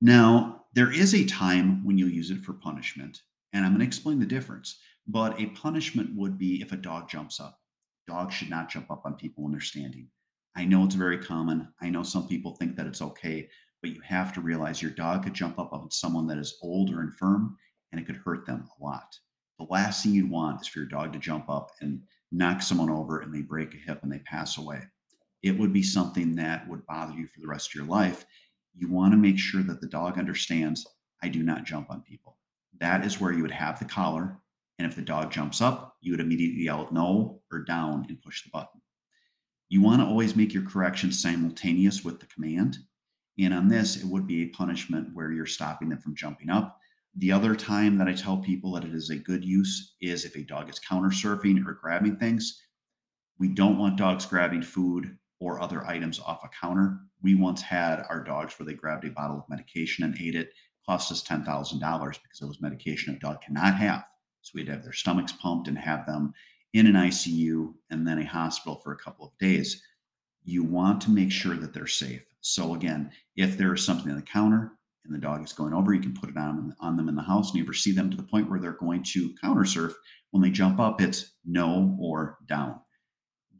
Now, 0.00 0.64
there 0.74 0.92
is 0.92 1.14
a 1.14 1.24
time 1.24 1.84
when 1.84 1.96
you'll 1.96 2.10
use 2.10 2.30
it 2.30 2.42
for 2.42 2.52
punishment, 2.52 3.22
and 3.52 3.64
I'm 3.64 3.72
going 3.72 3.80
to 3.80 3.86
explain 3.86 4.18
the 4.18 4.26
difference. 4.26 4.78
But 5.08 5.40
a 5.40 5.46
punishment 5.46 6.16
would 6.16 6.36
be 6.36 6.60
if 6.60 6.72
a 6.72 6.76
dog 6.76 7.08
jumps 7.08 7.38
up. 7.38 7.60
Dogs 8.08 8.34
should 8.34 8.50
not 8.50 8.68
jump 8.68 8.90
up 8.90 9.02
on 9.04 9.14
people 9.14 9.44
when 9.44 9.52
they're 9.52 9.60
standing. 9.60 10.08
I 10.56 10.64
know 10.64 10.84
it's 10.84 10.94
very 10.94 11.18
common. 11.18 11.68
I 11.80 11.90
know 11.90 12.02
some 12.02 12.26
people 12.26 12.56
think 12.56 12.76
that 12.76 12.86
it's 12.86 13.02
okay, 13.02 13.48
but 13.82 13.90
you 13.90 14.00
have 14.00 14.32
to 14.34 14.40
realize 14.40 14.80
your 14.80 14.90
dog 14.90 15.24
could 15.24 15.34
jump 15.34 15.58
up 15.58 15.72
on 15.72 15.90
someone 15.90 16.26
that 16.28 16.38
is 16.38 16.58
old 16.62 16.90
or 16.90 17.02
infirm 17.02 17.56
and 17.92 18.00
it 18.00 18.06
could 18.06 18.16
hurt 18.16 18.46
them 18.46 18.68
a 18.80 18.84
lot. 18.84 19.16
The 19.58 19.66
last 19.70 20.02
thing 20.02 20.12
you'd 20.12 20.30
want 20.30 20.60
is 20.60 20.66
for 20.66 20.80
your 20.80 20.88
dog 20.88 21.12
to 21.12 21.18
jump 21.18 21.48
up 21.48 21.70
and 21.80 22.00
knock 22.32 22.62
someone 22.62 22.90
over 22.90 23.20
and 23.20 23.34
they 23.34 23.42
break 23.42 23.74
a 23.74 23.78
hip 23.78 24.00
and 24.02 24.12
they 24.12 24.18
pass 24.20 24.58
away. 24.58 24.82
It 25.42 25.58
would 25.58 25.72
be 25.72 25.82
something 25.82 26.34
that 26.36 26.68
would 26.68 26.86
bother 26.86 27.14
you 27.14 27.26
for 27.26 27.40
the 27.40 27.48
rest 27.48 27.70
of 27.70 27.74
your 27.74 27.86
life. 27.86 28.24
You 28.74 28.90
want 28.90 29.12
to 29.12 29.18
make 29.18 29.38
sure 29.38 29.62
that 29.62 29.80
the 29.80 29.88
dog 29.88 30.18
understands 30.18 30.86
I 31.22 31.28
do 31.28 31.42
not 31.42 31.64
jump 31.64 31.90
on 31.90 32.02
people. 32.02 32.36
That 32.78 33.04
is 33.04 33.20
where 33.20 33.32
you 33.32 33.42
would 33.42 33.50
have 33.50 33.78
the 33.78 33.84
collar. 33.84 34.38
And 34.78 34.86
if 34.86 34.96
the 34.96 35.02
dog 35.02 35.30
jumps 35.30 35.62
up, 35.62 35.96
you 36.00 36.12
would 36.12 36.20
immediately 36.20 36.64
yell 36.64 36.88
no 36.92 37.40
or 37.50 37.60
down 37.60 38.06
and 38.08 38.20
push 38.20 38.42
the 38.42 38.50
button. 38.52 38.80
You 39.68 39.80
want 39.80 40.00
to 40.00 40.06
always 40.06 40.36
make 40.36 40.52
your 40.52 40.64
corrections 40.64 41.20
simultaneous 41.20 42.04
with 42.04 42.20
the 42.20 42.26
command. 42.26 42.78
And 43.38 43.54
on 43.54 43.68
this, 43.68 43.96
it 43.96 44.06
would 44.06 44.26
be 44.26 44.42
a 44.42 44.48
punishment 44.48 45.08
where 45.14 45.32
you're 45.32 45.46
stopping 45.46 45.88
them 45.88 46.00
from 46.00 46.14
jumping 46.14 46.50
up. 46.50 46.78
The 47.18 47.32
other 47.32 47.56
time 47.56 47.96
that 47.96 48.08
I 48.08 48.12
tell 48.12 48.36
people 48.36 48.72
that 48.72 48.84
it 48.84 48.94
is 48.94 49.08
a 49.08 49.16
good 49.16 49.42
use 49.42 49.94
is 50.02 50.26
if 50.26 50.36
a 50.36 50.42
dog 50.42 50.68
is 50.68 50.78
counter 50.78 51.08
surfing 51.08 51.66
or 51.66 51.72
grabbing 51.72 52.16
things. 52.16 52.62
We 53.38 53.48
don't 53.48 53.78
want 53.78 53.96
dogs 53.96 54.26
grabbing 54.26 54.62
food 54.62 55.16
or 55.40 55.60
other 55.60 55.86
items 55.86 56.20
off 56.20 56.44
a 56.44 56.48
counter. 56.48 56.98
We 57.22 57.34
once 57.34 57.62
had 57.62 58.04
our 58.10 58.22
dogs 58.22 58.58
where 58.58 58.66
they 58.66 58.74
grabbed 58.74 59.06
a 59.06 59.10
bottle 59.10 59.38
of 59.38 59.48
medication 59.48 60.04
and 60.04 60.14
ate 60.20 60.34
it, 60.34 60.52
cost 60.86 61.10
us 61.10 61.22
$10,000 61.22 61.44
because 61.78 62.42
it 62.42 62.46
was 62.46 62.60
medication 62.60 63.14
a 63.14 63.18
dog 63.18 63.40
cannot 63.40 63.76
have. 63.76 64.04
So 64.42 64.52
we'd 64.54 64.68
have 64.68 64.82
their 64.82 64.92
stomachs 64.92 65.32
pumped 65.32 65.68
and 65.68 65.78
have 65.78 66.04
them 66.06 66.34
in 66.74 66.86
an 66.86 66.94
ICU 66.94 67.72
and 67.90 68.06
then 68.06 68.18
a 68.18 68.26
hospital 68.26 68.76
for 68.76 68.92
a 68.92 68.98
couple 68.98 69.26
of 69.26 69.38
days. 69.38 69.82
You 70.44 70.62
want 70.62 71.00
to 71.02 71.10
make 71.10 71.32
sure 71.32 71.56
that 71.56 71.72
they're 71.72 71.86
safe. 71.86 72.26
So 72.42 72.74
again, 72.74 73.10
if 73.36 73.56
there 73.56 73.72
is 73.72 73.84
something 73.84 74.10
on 74.10 74.16
the 74.16 74.22
counter 74.22 74.72
and 75.06 75.14
the 75.14 75.20
dog 75.20 75.42
is 75.44 75.52
going 75.52 75.72
over, 75.72 75.94
you 75.94 76.00
can 76.00 76.14
put 76.14 76.30
it 76.30 76.36
on, 76.36 76.74
on 76.80 76.96
them 76.96 77.08
in 77.08 77.14
the 77.14 77.22
house 77.22 77.50
and 77.50 77.58
you 77.58 77.64
ever 77.64 77.72
see 77.72 77.92
them 77.92 78.10
to 78.10 78.16
the 78.16 78.22
point 78.22 78.50
where 78.50 78.60
they're 78.60 78.72
going 78.72 79.02
to 79.02 79.34
counter 79.40 79.64
surf. 79.64 79.94
When 80.30 80.42
they 80.42 80.50
jump 80.50 80.78
up, 80.80 81.00
it's 81.00 81.34
no 81.44 81.96
or 82.00 82.38
down. 82.46 82.80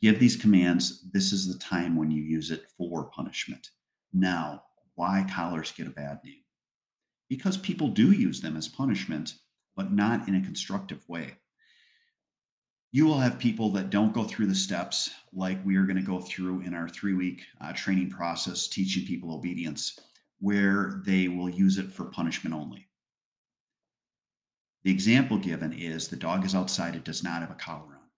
Give 0.01 0.19
these 0.19 0.37
commands. 0.37 1.09
This 1.13 1.33
is 1.33 1.51
the 1.51 1.59
time 1.59 1.97
when 1.97 2.11
you 2.11 2.23
use 2.23 2.51
it 2.51 2.67
for 2.77 3.11
punishment. 3.11 3.69
Now, 4.13 4.63
why 4.95 5.27
collars 5.31 5.73
get 5.73 5.87
a 5.87 5.91
bad 5.91 6.19
name? 6.25 6.43
Because 7.29 7.57
people 7.57 7.89
do 7.89 8.13
use 8.13 8.41
them 8.41 8.57
as 8.57 8.69
punishment, 8.69 9.35
but 9.75 9.93
not 9.93 10.29
in 10.29 10.35
a 10.35 10.45
constructive 10.45 11.09
way 11.09 11.37
you 12.97 13.05
will 13.05 13.19
have 13.19 13.39
people 13.39 13.71
that 13.71 13.91
don't 13.91 14.15
go 14.15 14.25
through 14.25 14.47
the 14.47 14.55
steps 14.55 15.11
like 15.35 15.59
we 15.67 15.77
are 15.77 15.85
going 15.85 15.99
to 15.99 16.03
go 16.03 16.19
through 16.19 16.63
in 16.63 16.73
our 16.73 16.89
three 16.89 17.13
week 17.13 17.43
uh, 17.61 17.71
training 17.75 18.09
process 18.09 18.69
teaching 18.69 19.05
people 19.05 19.35
obedience 19.35 19.99
where 20.41 21.03
they 21.05 21.29
will 21.29 21.49
use 21.49 21.79
it 21.79 21.93
for 21.93 22.05
punishment 22.05 22.55
only 22.55 22.89
the 24.85 24.91
example 24.91 25.39
given 25.39 25.73
is 25.73 26.09
the 26.09 26.17
dog 26.17 26.45
is 26.45 26.55
outside 26.55 26.95
it 26.95 27.05
does 27.05 27.23
not 27.23 27.41
have 27.41 27.51
a 27.51 27.55
collar 27.55 27.83
on 27.83 28.09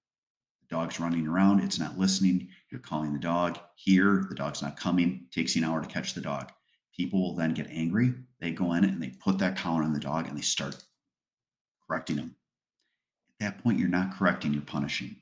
the 0.60 0.76
dog's 0.76 1.00
running 1.00 1.26
around 1.26 1.60
it's 1.60 1.78
not 1.78 1.98
listening 1.98 2.48
you're 2.70 2.80
calling 2.80 3.12
the 3.12 3.18
dog 3.18 3.58
here 3.76 4.26
the 4.28 4.34
dog's 4.34 4.62
not 4.62 4.78
coming 4.78 5.26
it 5.26 5.32
takes 5.32 5.54
you 5.54 5.62
an 5.62 5.68
hour 5.68 5.80
to 5.80 5.88
catch 5.88 6.14
the 6.14 6.20
dog 6.20 6.50
people 6.96 7.20
will 7.20 7.34
then 7.34 7.54
get 7.54 7.68
angry 7.70 8.12
they 8.40 8.50
go 8.50 8.72
in 8.74 8.84
and 8.84 9.02
they 9.02 9.10
put 9.10 9.38
that 9.38 9.56
collar 9.56 9.82
on 9.82 9.92
the 9.92 10.00
dog 10.00 10.28
and 10.28 10.36
they 10.36 10.42
start 10.42 10.76
correcting 11.88 12.16
them. 12.16 12.36
At 13.40 13.46
that 13.46 13.62
point, 13.62 13.78
you're 13.78 13.88
not 13.88 14.14
correcting, 14.14 14.52
you're 14.52 14.62
punishing. 14.62 15.16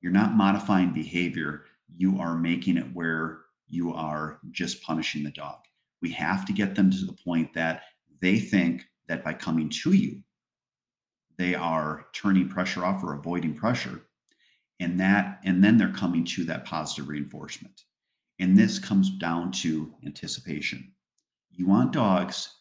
You're 0.00 0.12
not 0.12 0.36
modifying 0.36 0.92
behavior. 0.92 1.64
You 1.96 2.20
are 2.20 2.36
making 2.36 2.76
it 2.76 2.94
where 2.94 3.40
you 3.68 3.92
are 3.92 4.38
just 4.50 4.82
punishing 4.82 5.24
the 5.24 5.30
dog. 5.30 5.58
We 6.04 6.10
have 6.10 6.44
to 6.44 6.52
get 6.52 6.74
them 6.74 6.90
to 6.90 7.06
the 7.06 7.16
point 7.24 7.54
that 7.54 7.84
they 8.20 8.38
think 8.38 8.84
that 9.08 9.24
by 9.24 9.32
coming 9.32 9.70
to 9.70 9.92
you, 9.92 10.20
they 11.38 11.54
are 11.54 12.08
turning 12.12 12.46
pressure 12.46 12.84
off 12.84 13.02
or 13.02 13.14
avoiding 13.14 13.54
pressure. 13.54 14.02
And 14.80 15.00
that, 15.00 15.40
and 15.44 15.64
then 15.64 15.78
they're 15.78 15.94
coming 15.94 16.26
to 16.26 16.44
that 16.44 16.66
positive 16.66 17.08
reinforcement. 17.08 17.84
And 18.38 18.54
this 18.54 18.78
comes 18.78 19.16
down 19.16 19.50
to 19.62 19.94
anticipation. 20.04 20.92
You 21.50 21.66
want 21.66 21.92
dogs 21.92 22.54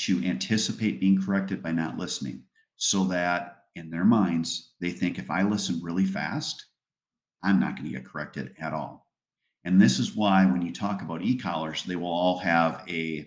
to 0.00 0.22
anticipate 0.22 1.00
being 1.00 1.22
corrected 1.22 1.62
by 1.62 1.72
not 1.72 1.96
listening 1.96 2.42
so 2.76 3.04
that 3.04 3.62
in 3.76 3.88
their 3.88 4.04
minds, 4.04 4.74
they 4.78 4.90
think 4.90 5.18
if 5.18 5.30
I 5.30 5.40
listen 5.40 5.80
really 5.82 6.04
fast, 6.04 6.66
I'm 7.42 7.58
not 7.58 7.76
going 7.76 7.86
to 7.86 7.96
get 7.96 8.04
corrected 8.04 8.54
at 8.60 8.74
all. 8.74 9.03
And 9.64 9.80
this 9.80 9.98
is 9.98 10.14
why 10.14 10.44
when 10.44 10.62
you 10.62 10.72
talk 10.72 11.02
about 11.02 11.22
e-collars, 11.22 11.84
they 11.84 11.96
will 11.96 12.12
all 12.12 12.38
have 12.38 12.84
a 12.88 13.26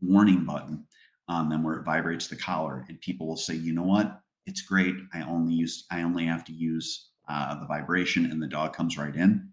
warning 0.00 0.44
button 0.44 0.86
on 1.28 1.48
them 1.48 1.62
where 1.62 1.76
it 1.76 1.84
vibrates 1.84 2.28
the 2.28 2.36
collar, 2.36 2.84
and 2.88 3.00
people 3.00 3.26
will 3.26 3.36
say, 3.36 3.54
you 3.54 3.72
know 3.72 3.82
what, 3.82 4.20
it's 4.46 4.62
great. 4.62 4.94
I 5.12 5.22
only 5.22 5.54
use 5.54 5.86
I 5.90 6.02
only 6.02 6.26
have 6.26 6.44
to 6.44 6.52
use 6.52 7.10
uh, 7.28 7.58
the 7.60 7.66
vibration, 7.66 8.30
and 8.30 8.42
the 8.42 8.46
dog 8.46 8.74
comes 8.74 8.98
right 8.98 9.14
in. 9.14 9.48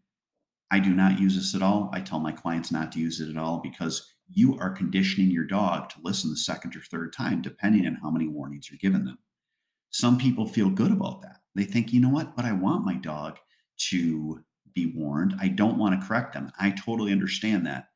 I 0.70 0.80
do 0.80 0.94
not 0.94 1.20
use 1.20 1.36
this 1.36 1.56
at 1.56 1.62
all. 1.62 1.90
I 1.94 2.02
tell 2.02 2.20
my 2.20 2.32
clients 2.32 2.72
not 2.72 2.92
to 2.94 3.00
use 3.00 3.20
it 3.20 3.30
at 3.30 3.38
all 3.38 3.60
because 3.60 4.14
you 4.30 4.58
are 4.60 4.70
conditioning 4.70 5.30
your 5.30 5.46
dog 5.46 5.90
to 5.90 5.98
listen 6.04 6.30
the 6.30 6.38
second 6.38 6.76
or 6.76 6.82
third 6.82 7.14
time, 7.14 7.42
depending 7.42 7.86
on 7.86 7.96
how 7.96 8.10
many 8.10 8.28
warnings 8.28 8.70
you're 8.70 8.80
giving 8.82 9.06
them. 9.06 9.18
Some 9.90 10.18
people 10.18 10.46
feel 10.46 10.70
good 10.70 10.92
about 10.92 11.22
that. 11.22 11.38
They 11.56 11.66
think, 11.66 11.92
you 11.92 12.00
know 12.00 12.10
what, 12.10 12.36
but 12.36 12.46
I 12.46 12.54
want 12.54 12.86
my 12.86 12.96
dog 12.96 13.38
to 13.90 14.42
be 14.74 14.94
warned. 14.96 15.36
I 15.40 15.48
don't 15.48 15.78
want 15.78 16.00
to 16.00 16.06
correct 16.06 16.34
them. 16.34 16.52
I 16.60 16.72
totally 16.72 17.12
understand 17.12 17.66
that. 17.66 17.88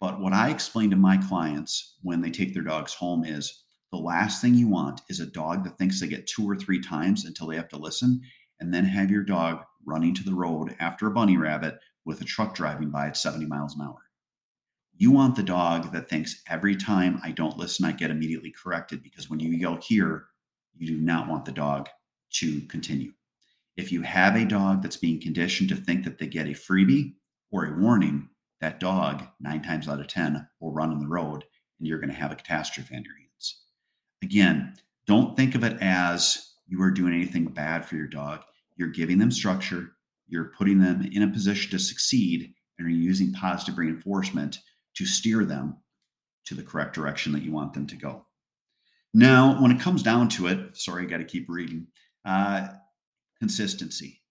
But 0.00 0.20
what 0.20 0.32
I 0.32 0.50
explain 0.50 0.90
to 0.90 0.96
my 0.96 1.16
clients 1.16 1.96
when 2.02 2.20
they 2.20 2.30
take 2.30 2.54
their 2.54 2.62
dogs 2.62 2.94
home 2.94 3.24
is 3.24 3.64
the 3.90 3.98
last 3.98 4.40
thing 4.40 4.54
you 4.54 4.68
want 4.68 5.00
is 5.08 5.20
a 5.20 5.26
dog 5.26 5.64
that 5.64 5.78
thinks 5.78 6.00
they 6.00 6.06
get 6.06 6.26
two 6.26 6.48
or 6.48 6.56
three 6.56 6.80
times 6.80 7.24
until 7.24 7.46
they 7.46 7.56
have 7.56 7.68
to 7.70 7.78
listen, 7.78 8.20
and 8.60 8.72
then 8.72 8.84
have 8.84 9.10
your 9.10 9.24
dog 9.24 9.64
running 9.86 10.14
to 10.14 10.24
the 10.24 10.34
road 10.34 10.76
after 10.78 11.06
a 11.06 11.10
bunny 11.10 11.36
rabbit 11.36 11.78
with 12.04 12.20
a 12.20 12.24
truck 12.24 12.54
driving 12.54 12.90
by 12.90 13.08
at 13.08 13.16
70 13.16 13.46
miles 13.46 13.74
an 13.74 13.82
hour. 13.82 13.98
You 14.96 15.10
want 15.10 15.36
the 15.36 15.42
dog 15.42 15.92
that 15.92 16.08
thinks 16.08 16.42
every 16.48 16.74
time 16.74 17.20
I 17.22 17.30
don't 17.30 17.56
listen, 17.56 17.84
I 17.84 17.92
get 17.92 18.10
immediately 18.10 18.52
corrected 18.52 19.02
because 19.02 19.30
when 19.30 19.40
you 19.40 19.50
yell 19.50 19.78
here, 19.80 20.26
you 20.76 20.86
do 20.86 20.98
not 20.98 21.28
want 21.28 21.44
the 21.44 21.52
dog 21.52 21.88
to 22.34 22.60
continue. 22.62 23.12
If 23.78 23.92
you 23.92 24.02
have 24.02 24.34
a 24.34 24.44
dog 24.44 24.82
that's 24.82 24.96
being 24.96 25.20
conditioned 25.20 25.68
to 25.68 25.76
think 25.76 26.02
that 26.02 26.18
they 26.18 26.26
get 26.26 26.48
a 26.48 26.50
freebie 26.50 27.14
or 27.52 27.64
a 27.64 27.78
warning, 27.78 28.28
that 28.60 28.80
dog, 28.80 29.24
nine 29.38 29.62
times 29.62 29.88
out 29.88 30.00
of 30.00 30.08
10, 30.08 30.48
will 30.58 30.72
run 30.72 30.90
on 30.90 30.98
the 30.98 31.06
road 31.06 31.44
and 31.78 31.86
you're 31.86 32.00
going 32.00 32.10
to 32.10 32.16
have 32.16 32.32
a 32.32 32.34
catastrophe 32.34 32.96
on 32.96 33.04
your 33.04 33.14
hands. 33.14 33.60
Again, 34.20 34.74
don't 35.06 35.36
think 35.36 35.54
of 35.54 35.62
it 35.62 35.78
as 35.80 36.54
you 36.66 36.82
are 36.82 36.90
doing 36.90 37.14
anything 37.14 37.44
bad 37.44 37.84
for 37.84 37.94
your 37.94 38.08
dog. 38.08 38.40
You're 38.76 38.88
giving 38.88 39.18
them 39.18 39.30
structure, 39.30 39.92
you're 40.26 40.52
putting 40.58 40.80
them 40.80 41.08
in 41.12 41.22
a 41.22 41.28
position 41.28 41.70
to 41.70 41.78
succeed, 41.78 42.52
and 42.78 42.90
you're 42.90 42.98
using 42.98 43.32
positive 43.32 43.78
reinforcement 43.78 44.58
to 44.96 45.06
steer 45.06 45.44
them 45.44 45.76
to 46.46 46.56
the 46.56 46.64
correct 46.64 46.96
direction 46.96 47.30
that 47.30 47.42
you 47.42 47.52
want 47.52 47.74
them 47.74 47.86
to 47.86 47.96
go. 47.96 48.26
Now, 49.14 49.62
when 49.62 49.70
it 49.70 49.80
comes 49.80 50.02
down 50.02 50.30
to 50.30 50.48
it, 50.48 50.76
sorry, 50.76 51.04
I 51.04 51.06
got 51.06 51.18
to 51.18 51.24
keep 51.24 51.48
reading. 51.48 51.86
Uh, 52.24 52.68
consistency. 53.40 54.22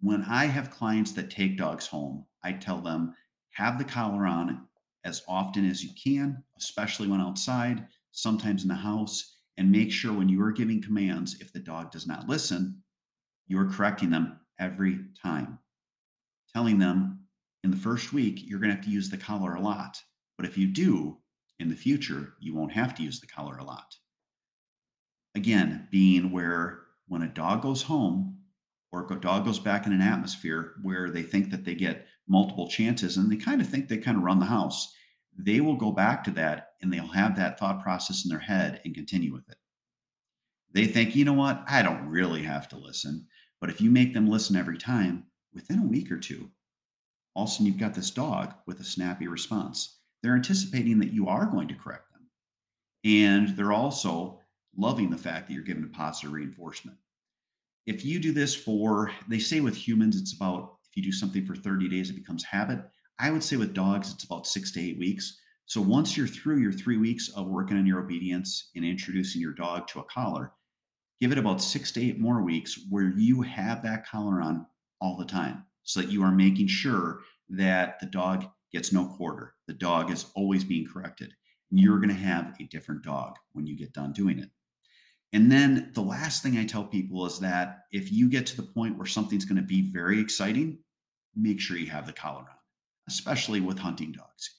When 0.00 0.22
I 0.22 0.46
have 0.46 0.70
clients 0.70 1.12
that 1.12 1.30
take 1.30 1.56
dogs 1.56 1.86
home, 1.86 2.26
I 2.44 2.52
tell 2.52 2.80
them 2.80 3.14
have 3.52 3.78
the 3.78 3.84
collar 3.84 4.26
on 4.26 4.66
as 5.04 5.22
often 5.28 5.68
as 5.68 5.82
you 5.82 5.90
can, 6.02 6.42
especially 6.58 7.08
when 7.08 7.20
outside, 7.20 7.86
sometimes 8.12 8.62
in 8.62 8.68
the 8.68 8.74
house, 8.74 9.36
and 9.56 9.70
make 9.70 9.90
sure 9.90 10.12
when 10.12 10.28
you 10.28 10.42
are 10.42 10.52
giving 10.52 10.82
commands, 10.82 11.40
if 11.40 11.52
the 11.52 11.60
dog 11.60 11.90
does 11.90 12.06
not 12.06 12.28
listen, 12.28 12.82
you're 13.46 13.70
correcting 13.70 14.10
them 14.10 14.38
every 14.58 14.98
time. 15.22 15.58
Telling 16.52 16.78
them 16.78 17.20
in 17.64 17.70
the 17.70 17.76
first 17.76 18.12
week, 18.12 18.40
you're 18.44 18.60
going 18.60 18.70
to 18.70 18.76
have 18.76 18.84
to 18.84 18.90
use 18.90 19.08
the 19.08 19.16
collar 19.16 19.54
a 19.54 19.60
lot. 19.60 20.02
But 20.36 20.46
if 20.46 20.58
you 20.58 20.66
do, 20.66 21.18
in 21.58 21.68
the 21.68 21.76
future, 21.76 22.34
you 22.40 22.54
won't 22.54 22.72
have 22.72 22.94
to 22.96 23.02
use 23.02 23.20
the 23.20 23.26
collar 23.26 23.56
a 23.56 23.64
lot 23.64 23.96
again, 25.36 25.86
being 25.92 26.32
where 26.32 26.80
when 27.06 27.22
a 27.22 27.28
dog 27.28 27.62
goes 27.62 27.82
home 27.82 28.35
or 28.92 29.06
a 29.10 29.16
dog 29.16 29.44
goes 29.44 29.58
back 29.58 29.86
in 29.86 29.92
an 29.92 30.00
atmosphere 30.00 30.74
where 30.82 31.10
they 31.10 31.22
think 31.22 31.50
that 31.50 31.64
they 31.64 31.74
get 31.74 32.06
multiple 32.28 32.68
chances 32.68 33.16
and 33.16 33.30
they 33.30 33.36
kind 33.36 33.60
of 33.60 33.68
think 33.68 33.88
they 33.88 33.98
kind 33.98 34.16
of 34.16 34.22
run 34.22 34.40
the 34.40 34.46
house, 34.46 34.92
they 35.38 35.60
will 35.60 35.76
go 35.76 35.92
back 35.92 36.24
to 36.24 36.30
that 36.30 36.70
and 36.80 36.92
they'll 36.92 37.06
have 37.06 37.36
that 37.36 37.58
thought 37.58 37.82
process 37.82 38.24
in 38.24 38.30
their 38.30 38.38
head 38.38 38.80
and 38.84 38.94
continue 38.94 39.32
with 39.32 39.48
it. 39.48 39.56
They 40.72 40.86
think, 40.86 41.14
you 41.14 41.24
know 41.24 41.32
what, 41.32 41.62
I 41.68 41.82
don't 41.82 42.08
really 42.08 42.42
have 42.42 42.68
to 42.70 42.78
listen. 42.78 43.26
But 43.60 43.70
if 43.70 43.80
you 43.80 43.90
make 43.90 44.12
them 44.12 44.28
listen 44.28 44.56
every 44.56 44.78
time, 44.78 45.24
within 45.54 45.78
a 45.78 45.86
week 45.86 46.10
or 46.10 46.18
two, 46.18 46.50
all 47.34 47.44
of 47.44 47.50
a 47.50 47.52
sudden 47.52 47.66
you've 47.66 47.78
got 47.78 47.94
this 47.94 48.10
dog 48.10 48.54
with 48.66 48.80
a 48.80 48.84
snappy 48.84 49.26
response. 49.26 49.98
They're 50.22 50.34
anticipating 50.34 50.98
that 51.00 51.12
you 51.12 51.28
are 51.28 51.46
going 51.46 51.68
to 51.68 51.74
correct 51.74 52.12
them. 52.12 52.22
And 53.04 53.56
they're 53.56 53.72
also 53.72 54.40
loving 54.76 55.10
the 55.10 55.16
fact 55.18 55.46
that 55.46 55.54
you're 55.54 55.62
giving 55.62 55.84
a 55.84 55.88
positive 55.88 56.32
reinforcement. 56.32 56.98
If 57.86 58.04
you 58.04 58.18
do 58.18 58.32
this 58.32 58.54
for, 58.54 59.12
they 59.28 59.38
say 59.38 59.60
with 59.60 59.76
humans, 59.76 60.20
it's 60.20 60.34
about 60.34 60.76
if 60.90 60.96
you 60.96 61.02
do 61.02 61.12
something 61.12 61.44
for 61.44 61.54
30 61.54 61.88
days, 61.88 62.10
it 62.10 62.16
becomes 62.16 62.42
habit. 62.44 62.80
I 63.18 63.30
would 63.30 63.44
say 63.44 63.56
with 63.56 63.74
dogs, 63.74 64.12
it's 64.12 64.24
about 64.24 64.46
six 64.46 64.72
to 64.72 64.80
eight 64.80 64.98
weeks. 64.98 65.40
So 65.66 65.80
once 65.80 66.16
you're 66.16 66.26
through 66.26 66.58
your 66.58 66.72
three 66.72 66.96
weeks 66.96 67.28
of 67.30 67.48
working 67.48 67.76
on 67.76 67.86
your 67.86 68.00
obedience 68.00 68.70
and 68.76 68.84
introducing 68.84 69.40
your 69.40 69.52
dog 69.52 69.88
to 69.88 70.00
a 70.00 70.04
collar, 70.04 70.52
give 71.20 71.32
it 71.32 71.38
about 71.38 71.62
six 71.62 71.92
to 71.92 72.02
eight 72.04 72.18
more 72.18 72.42
weeks 72.42 72.78
where 72.90 73.12
you 73.16 73.42
have 73.42 73.82
that 73.82 74.06
collar 74.06 74.40
on 74.40 74.66
all 75.00 75.16
the 75.16 75.24
time 75.24 75.64
so 75.82 76.00
that 76.00 76.10
you 76.10 76.22
are 76.22 76.32
making 76.32 76.66
sure 76.66 77.20
that 77.48 77.98
the 78.00 78.06
dog 78.06 78.46
gets 78.72 78.92
no 78.92 79.06
quarter. 79.06 79.54
The 79.66 79.74
dog 79.74 80.10
is 80.10 80.26
always 80.34 80.64
being 80.64 80.86
corrected. 80.86 81.32
And 81.70 81.80
You're 81.80 81.98
going 81.98 82.10
to 82.10 82.14
have 82.14 82.54
a 82.60 82.64
different 82.64 83.02
dog 83.02 83.36
when 83.52 83.66
you 83.66 83.76
get 83.76 83.92
done 83.92 84.12
doing 84.12 84.38
it. 84.38 84.50
And 85.36 85.52
then 85.52 85.90
the 85.92 86.00
last 86.00 86.42
thing 86.42 86.56
I 86.56 86.64
tell 86.64 86.82
people 86.82 87.26
is 87.26 87.38
that 87.40 87.80
if 87.92 88.10
you 88.10 88.30
get 88.30 88.46
to 88.46 88.56
the 88.56 88.62
point 88.62 88.96
where 88.96 89.06
something's 89.06 89.44
going 89.44 89.60
to 89.60 89.62
be 89.62 89.82
very 89.82 90.18
exciting, 90.18 90.78
make 91.34 91.60
sure 91.60 91.76
you 91.76 91.90
have 91.90 92.06
the 92.06 92.14
collar 92.14 92.40
on, 92.40 92.56
especially 93.06 93.60
with 93.60 93.78
hunting 93.78 94.12
dogs. 94.12 94.56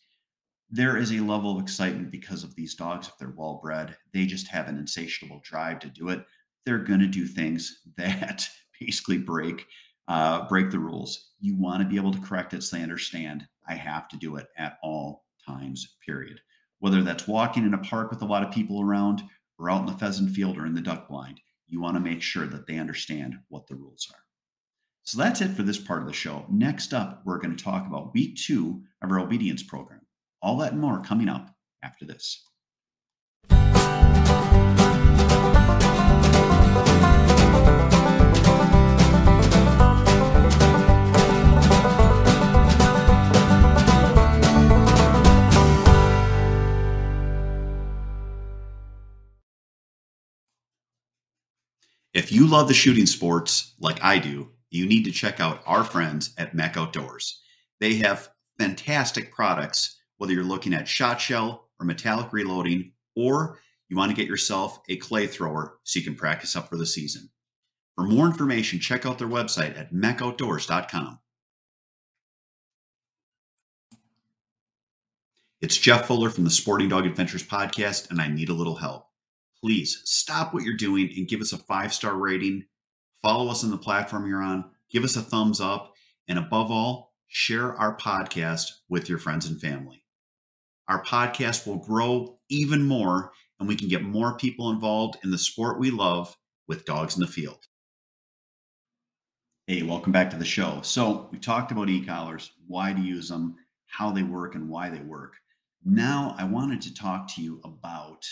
There 0.70 0.96
is 0.98 1.12
a 1.12 1.20
level 1.20 1.56
of 1.56 1.64
excitement 1.64 2.12
because 2.12 2.44
of 2.44 2.54
these 2.54 2.76
dogs. 2.76 3.08
If 3.08 3.18
they're 3.18 3.34
well 3.36 3.60
bred, 3.60 3.98
they 4.14 4.28
just 4.28 4.48
have 4.50 4.68
an 4.68 4.78
insatiable 4.78 5.42
drive 5.44 5.80
to 5.80 5.88
do 5.88 6.10
it. 6.10 6.24
They're 6.64 6.78
going 6.78 7.00
to 7.00 7.08
do 7.08 7.26
things 7.26 7.82
that 7.98 8.48
basically 8.80 9.18
break 9.18 9.66
uh, 10.08 10.48
break 10.48 10.70
the 10.70 10.78
rules. 10.78 11.32
You 11.40 11.56
want 11.56 11.82
to 11.82 11.90
be 11.90 11.96
able 11.96 12.14
to 12.14 12.22
correct 12.22 12.54
it 12.54 12.62
so 12.62 12.78
they 12.78 12.84
understand 12.84 13.48
I 13.68 13.74
have 13.74 14.08
to 14.10 14.18
do 14.18 14.36
it 14.36 14.46
at 14.60 14.78
all 14.84 15.26
times, 15.44 15.96
period. 16.06 16.40
Whether 16.78 17.02
that's 17.02 17.28
walking 17.28 17.66
in 17.66 17.74
a 17.74 17.80
park 17.80 18.12
with 18.12 18.22
a 18.22 18.26
lot 18.26 18.44
of 18.44 18.54
people 18.54 18.80
around 18.80 19.24
or 19.60 19.70
out 19.70 19.82
in 19.82 19.86
the 19.88 19.94
pheasant 19.94 20.32
field 20.32 20.58
or 20.58 20.66
in 20.66 20.74
the 20.74 20.82
duck 20.82 21.08
blind, 21.08 21.42
you 21.68 21.82
want 21.82 21.96
to 21.96 22.00
make 22.00 22.22
sure 22.22 22.48
that 22.48 22.68
they 22.68 22.78
understand 22.78 23.36
what 23.50 23.68
the 23.68 23.76
rules 23.76 24.08
are. 24.14 24.22
So 25.04 25.18
that's 25.18 25.42
it 25.42 25.52
for 25.56 25.64
this 25.64 25.80
part 25.80 26.02
of 26.02 26.08
the 26.08 26.14
show. 26.14 26.46
Next 26.50 26.94
up, 26.94 27.22
we're 27.26 27.40
going 27.40 27.56
to 27.56 27.64
talk 27.64 27.88
about 27.88 28.14
week 28.14 28.36
two 28.36 28.84
of 29.02 29.12
our 29.12 29.20
obedience 29.20 29.64
program. 29.64 30.02
All 30.42 30.58
that 30.58 30.74
and 30.74 30.82
more 30.82 31.00
coming 31.00 31.30
up 31.30 31.56
after 31.82 32.06
this. 32.06 32.44
If 52.18 52.32
you 52.32 52.48
love 52.48 52.68
the 52.68 52.74
shooting 52.74 53.06
sports 53.06 53.76
like 53.80 54.04
I 54.04 54.18
do, 54.18 54.50
you 54.72 54.88
need 54.88 55.04
to 55.04 55.12
check 55.12 55.40
out 55.40 55.62
our 55.68 55.84
friends 55.84 56.34
at 56.40 56.56
MEC 56.56 56.76
Outdoors. 56.76 57.44
They 57.80 57.98
have 57.98 58.30
fantastic 58.58 59.32
products, 59.32 60.02
whether 60.18 60.34
you're 60.34 60.44
looking 60.44 60.74
at 60.74 60.88
shot 60.88 61.22
shell 61.22 61.70
or 61.80 61.86
metallic 61.86 62.34
reloading, 62.34 62.94
or 63.16 63.60
you 63.88 63.96
want 63.96 64.10
to 64.10 64.16
get 64.16 64.28
yourself 64.28 64.80
a 64.90 64.98
clay 64.98 65.28
thrower 65.28 65.78
so 65.84 66.00
you 66.00 66.06
can 66.06 66.16
practice 66.16 66.56
up 66.56 66.70
for 66.70 66.76
the 66.76 66.88
season. 66.88 67.30
For 67.94 68.04
more 68.04 68.26
information, 68.26 68.80
check 68.80 69.06
out 69.06 69.20
their 69.20 69.28
website 69.28 69.78
at 69.78 69.94
mecoutdoors.com. 69.94 71.20
It's 75.62 75.78
Jeff 75.78 76.08
Fuller 76.08 76.32
from 76.32 76.46
the 76.46 76.50
Sporting 76.50 76.90
Dog 76.90 77.06
Adventures 77.06 77.44
podcast, 77.44 78.10
and 78.10 78.20
I 78.20 78.28
need 78.28 78.50
a 78.50 78.56
little 78.56 78.78
help 78.78 79.07
please 79.62 80.02
stop 80.06 80.54
what 80.54 80.64
you're 80.64 80.78
doing 80.78 81.12
and 81.16 81.28
give 81.28 81.42
us 81.42 81.54
a 81.54 81.58
five 81.58 81.94
star 81.94 82.16
rating. 82.16 82.66
Follow 83.22 83.50
us 83.50 83.64
on 83.64 83.72
the 83.72 83.78
platform 83.78 84.28
you're 84.28 84.44
on. 84.44 84.66
Give 84.92 85.04
us 85.04 85.16
a 85.16 85.22
thumbs 85.22 85.60
up. 85.60 85.94
And 86.28 86.38
above 86.38 86.72
all, 86.72 87.14
share 87.28 87.74
our 87.76 87.98
podcast 87.98 88.72
with 88.90 89.10
your 89.10 89.18
friends 89.18 89.46
and 89.46 89.60
family. 89.60 90.04
Our 90.88 91.04
podcast 91.04 91.68
will 91.68 91.78
grow 91.78 92.38
even 92.50 92.84
more, 92.84 93.32
and 93.60 93.68
we 93.68 93.76
can 93.76 93.90
get 93.90 94.04
more 94.04 94.38
people 94.38 94.70
involved 94.70 95.18
in 95.24 95.32
the 95.32 95.38
sport 95.38 95.80
we 95.80 95.92
love 95.92 96.36
with 96.68 96.86
dogs 96.86 97.16
in 97.16 97.22
the 97.22 97.28
field. 97.28 97.66
Hey, 99.66 99.84
welcome 99.84 100.14
back 100.14 100.30
to 100.30 100.38
the 100.38 100.46
show. 100.46 100.80
So, 100.82 101.28
we 101.30 101.40
talked 101.40 101.74
about 101.74 101.90
e 101.90 102.06
collars, 102.06 102.52
why 102.68 102.94
to 102.94 103.02
use 103.02 103.28
them, 103.28 103.56
how 103.88 104.12
they 104.12 104.24
work, 104.24 104.56
and 104.56 104.70
why 104.70 104.90
they 104.90 105.02
work. 105.02 105.34
Now, 105.84 106.36
I 106.38 106.46
wanted 106.46 106.82
to 106.84 106.94
talk 106.94 107.28
to 107.36 107.42
you 107.42 107.60
about 107.66 108.26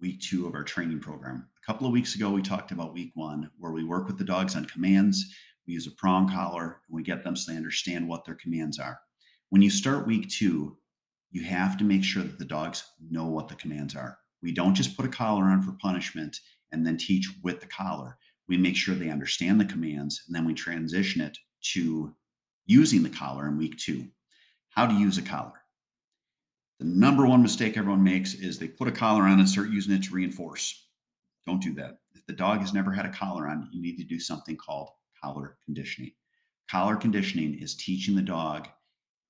week 0.00 0.20
two 0.20 0.46
of 0.46 0.54
our 0.54 0.64
training 0.64 1.00
program. 1.00 1.48
A 1.62 1.66
couple 1.66 1.86
of 1.86 1.92
weeks 1.92 2.14
ago, 2.14 2.30
we 2.30 2.42
talked 2.42 2.70
about 2.70 2.94
week 2.94 3.12
one, 3.14 3.50
where 3.58 3.72
we 3.72 3.84
work 3.84 4.06
with 4.06 4.18
the 4.18 4.24
dogs 4.24 4.54
on 4.54 4.64
commands. 4.66 5.34
We 5.66 5.74
use 5.74 5.86
a 5.86 5.92
prong 5.92 6.28
collar 6.28 6.80
and 6.88 6.96
we 6.96 7.02
get 7.02 7.24
them 7.24 7.36
so 7.36 7.50
they 7.50 7.56
understand 7.56 8.08
what 8.08 8.24
their 8.24 8.34
commands 8.34 8.78
are. 8.78 8.98
When 9.50 9.62
you 9.62 9.70
start 9.70 10.06
week 10.06 10.28
two, 10.28 10.76
you 11.30 11.44
have 11.44 11.76
to 11.78 11.84
make 11.84 12.04
sure 12.04 12.22
that 12.22 12.38
the 12.38 12.44
dogs 12.44 12.84
know 13.10 13.26
what 13.26 13.48
the 13.48 13.54
commands 13.56 13.96
are. 13.96 14.18
We 14.42 14.52
don't 14.52 14.74
just 14.74 14.96
put 14.96 15.06
a 15.06 15.10
collar 15.10 15.44
on 15.44 15.62
for 15.62 15.72
punishment 15.80 16.38
and 16.72 16.86
then 16.86 16.96
teach 16.96 17.28
with 17.42 17.60
the 17.60 17.66
collar. 17.66 18.16
We 18.48 18.56
make 18.56 18.76
sure 18.76 18.94
they 18.94 19.10
understand 19.10 19.60
the 19.60 19.64
commands 19.64 20.22
and 20.26 20.36
then 20.36 20.44
we 20.44 20.54
transition 20.54 21.20
it 21.20 21.36
to 21.72 22.14
using 22.66 23.02
the 23.02 23.10
collar 23.10 23.48
in 23.48 23.56
week 23.56 23.76
two. 23.78 24.06
How 24.70 24.86
to 24.86 24.94
use 24.94 25.18
a 25.18 25.22
collar. 25.22 25.54
The 26.78 26.84
number 26.84 27.26
one 27.26 27.40
mistake 27.40 27.78
everyone 27.78 28.04
makes 28.04 28.34
is 28.34 28.58
they 28.58 28.68
put 28.68 28.88
a 28.88 28.92
collar 28.92 29.22
on 29.22 29.38
and 29.38 29.48
start 29.48 29.70
using 29.70 29.94
it 29.94 30.02
to 30.04 30.14
reinforce. 30.14 30.88
Don't 31.46 31.62
do 31.62 31.72
that. 31.74 32.00
If 32.14 32.26
the 32.26 32.34
dog 32.34 32.60
has 32.60 32.74
never 32.74 32.92
had 32.92 33.06
a 33.06 33.12
collar 33.12 33.48
on, 33.48 33.70
you 33.72 33.80
need 33.80 33.96
to 33.96 34.04
do 34.04 34.20
something 34.20 34.56
called 34.56 34.90
collar 35.22 35.56
conditioning. 35.64 36.12
Collar 36.70 36.96
conditioning 36.96 37.54
is 37.54 37.76
teaching 37.76 38.14
the 38.14 38.20
dog 38.20 38.68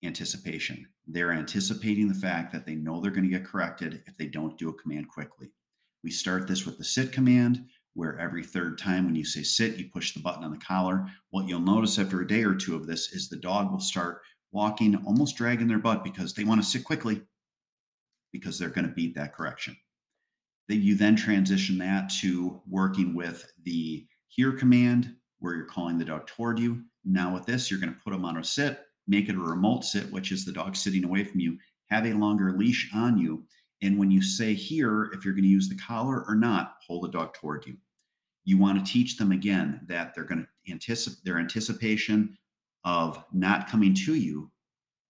anticipation. 0.03 0.89
They're 1.07 1.31
anticipating 1.31 2.09
the 2.09 2.15
fact 2.15 2.53
that 2.53 2.67
they 2.67 2.75
know 2.75 3.01
they're 3.01 3.13
going 3.13 3.31
to 3.31 3.39
get 3.39 3.47
corrected 3.47 4.03
if 4.07 4.17
they 4.17 4.27
don't 4.27 4.59
do 4.59 4.71
a 4.71 4.75
command 4.75 5.09
quickly. 5.09 5.53
We 6.03 6.11
start 6.11 6.49
this 6.49 6.67
with 6.67 6.79
the 6.79 6.85
sit 6.85 7.13
command, 7.13 7.65
where 7.95 8.19
every 8.19 8.43
third 8.43 8.77
time 8.77 9.05
when 9.05 9.15
you 9.15 9.25
say 9.25 9.45
sit, 9.45 9.77
you 9.77 9.89
push 9.93 10.15
the 10.15 10.21
button 10.21 10.43
on 10.43 10.51
the 10.51 10.59
collar. 10.59 11.07
What 11.31 11.47
you'll 11.47 11.61
notice 11.61 11.97
after 11.99 12.21
a 12.21 12.27
day 12.27 12.43
or 12.43 12.55
two 12.57 12.75
of 12.75 12.89
this 12.89 13.13
is 13.13 13.29
the 13.29 13.37
dog 13.37 13.71
will 13.71 13.79
start 13.79 14.23
walking, 14.51 14.97
almost 15.07 15.37
dragging 15.37 15.69
their 15.69 15.79
butt 15.79 16.03
because 16.03 16.35
they 16.35 16.45
want 16.45 16.61
to 16.61 16.69
sit 16.69 16.83
quickly 16.83 17.23
because 18.38 18.59
they're 18.59 18.68
going 18.68 18.87
to 18.87 18.94
beat 18.94 19.14
that 19.14 19.35
correction. 19.35 19.77
That 20.68 20.77
you 20.77 20.94
then 20.96 21.16
transition 21.16 21.79
that 21.79 22.11
to 22.20 22.61
working 22.68 23.14
with 23.14 23.51
the 23.64 24.07
here 24.29 24.53
command 24.53 25.14
where 25.38 25.55
you're 25.55 25.66
calling 25.66 25.99
the 25.99 26.05
dog 26.05 26.27
toward 26.27 26.59
you. 26.59 26.83
Now 27.05 27.33
with 27.33 27.46
this, 27.46 27.70
you're 27.70 27.81
going 27.81 27.94
to 27.94 28.01
put 28.01 28.11
them 28.11 28.25
on 28.25 28.38
a 28.38 28.44
sit, 28.44 28.81
make 29.07 29.29
it 29.29 29.37
a 29.37 29.40
remote 29.40 29.85
sit, 29.85 30.11
which 30.11 30.33
is 30.33 30.44
the 30.44 30.53
dog 30.53 30.77
sitting 30.77 31.05
away 31.05 31.25
from 31.25 31.40
you, 31.40 31.57
have 31.87 32.07
a 32.07 32.12
longer 32.12 32.53
leash 32.57 32.90
on 32.94 33.16
you. 33.16 33.44
And 33.83 33.99
when 33.99 34.11
you 34.11 34.22
say 34.22 34.55
here, 34.55 35.11
if 35.12 35.25
you're 35.25 35.35
going 35.35 35.44
to 35.44 35.49
use 35.49 35.68
the 35.68 35.77
collar 35.77 36.25
or 36.27 36.35
not, 36.35 36.77
pull 36.87 37.01
the 37.01 37.09
dog 37.09 37.35
toward 37.35 37.66
you. 37.66 37.77
You 38.44 38.59
want 38.59 38.85
to 38.85 38.92
teach 38.92 39.16
them 39.16 39.33
again 39.33 39.81
that 39.87 40.14
they're 40.14 40.25
going 40.25 40.46
to 40.46 40.72
anticipate 40.72 41.25
their 41.25 41.38
anticipation 41.38 42.37
of 42.85 43.22
not 43.33 43.68
coming 43.68 43.94
to 43.94 44.14
you 44.14 44.51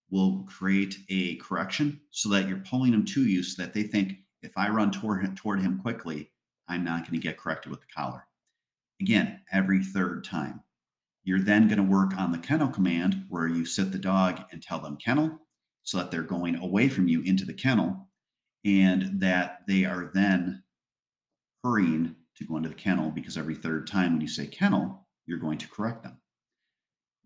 will 0.09 0.45
create 0.47 0.95
a 1.09 1.35
correction 1.37 1.99
so 2.11 2.29
that 2.29 2.47
you're 2.47 2.57
pulling 2.59 2.91
them 2.91 3.05
to 3.05 3.25
you 3.25 3.43
so 3.43 3.61
that 3.61 3.73
they 3.73 3.83
think 3.83 4.13
if 4.41 4.57
I 4.57 4.69
run 4.69 4.91
toward 4.91 5.23
him, 5.23 5.35
toward 5.35 5.61
him 5.61 5.79
quickly, 5.79 6.31
I'm 6.67 6.83
not 6.83 7.01
going 7.01 7.19
to 7.19 7.27
get 7.27 7.37
corrected 7.37 7.71
with 7.71 7.81
the 7.81 7.87
collar. 7.95 8.23
Again, 9.01 9.41
every 9.51 9.83
third 9.83 10.23
time. 10.23 10.61
You're 11.23 11.41
then 11.41 11.67
going 11.67 11.77
to 11.77 11.83
work 11.83 12.17
on 12.17 12.31
the 12.31 12.37
kennel 12.37 12.69
command 12.69 13.25
where 13.27 13.47
you 13.47 13.65
sit 13.65 13.91
the 13.91 13.97
dog 13.97 14.43
and 14.51 14.61
tell 14.61 14.79
them 14.79 14.95
kennel 14.95 15.39
so 15.83 15.97
that 15.97 16.09
they're 16.09 16.21
going 16.21 16.55
away 16.55 16.87
from 16.87 17.09
you 17.09 17.21
into 17.21 17.43
the 17.43 17.53
kennel 17.53 18.07
and 18.63 19.19
that 19.19 19.59
they 19.67 19.83
are 19.83 20.09
then 20.13 20.63
hurrying 21.63 22.15
to 22.37 22.45
go 22.45 22.55
into 22.55 22.69
the 22.69 22.75
kennel 22.75 23.11
because 23.11 23.37
every 23.37 23.55
third 23.55 23.87
time 23.87 24.13
when 24.13 24.21
you 24.21 24.27
say 24.27 24.47
kennel, 24.47 25.05
you're 25.25 25.37
going 25.37 25.57
to 25.57 25.67
correct 25.67 26.03
them. 26.03 26.17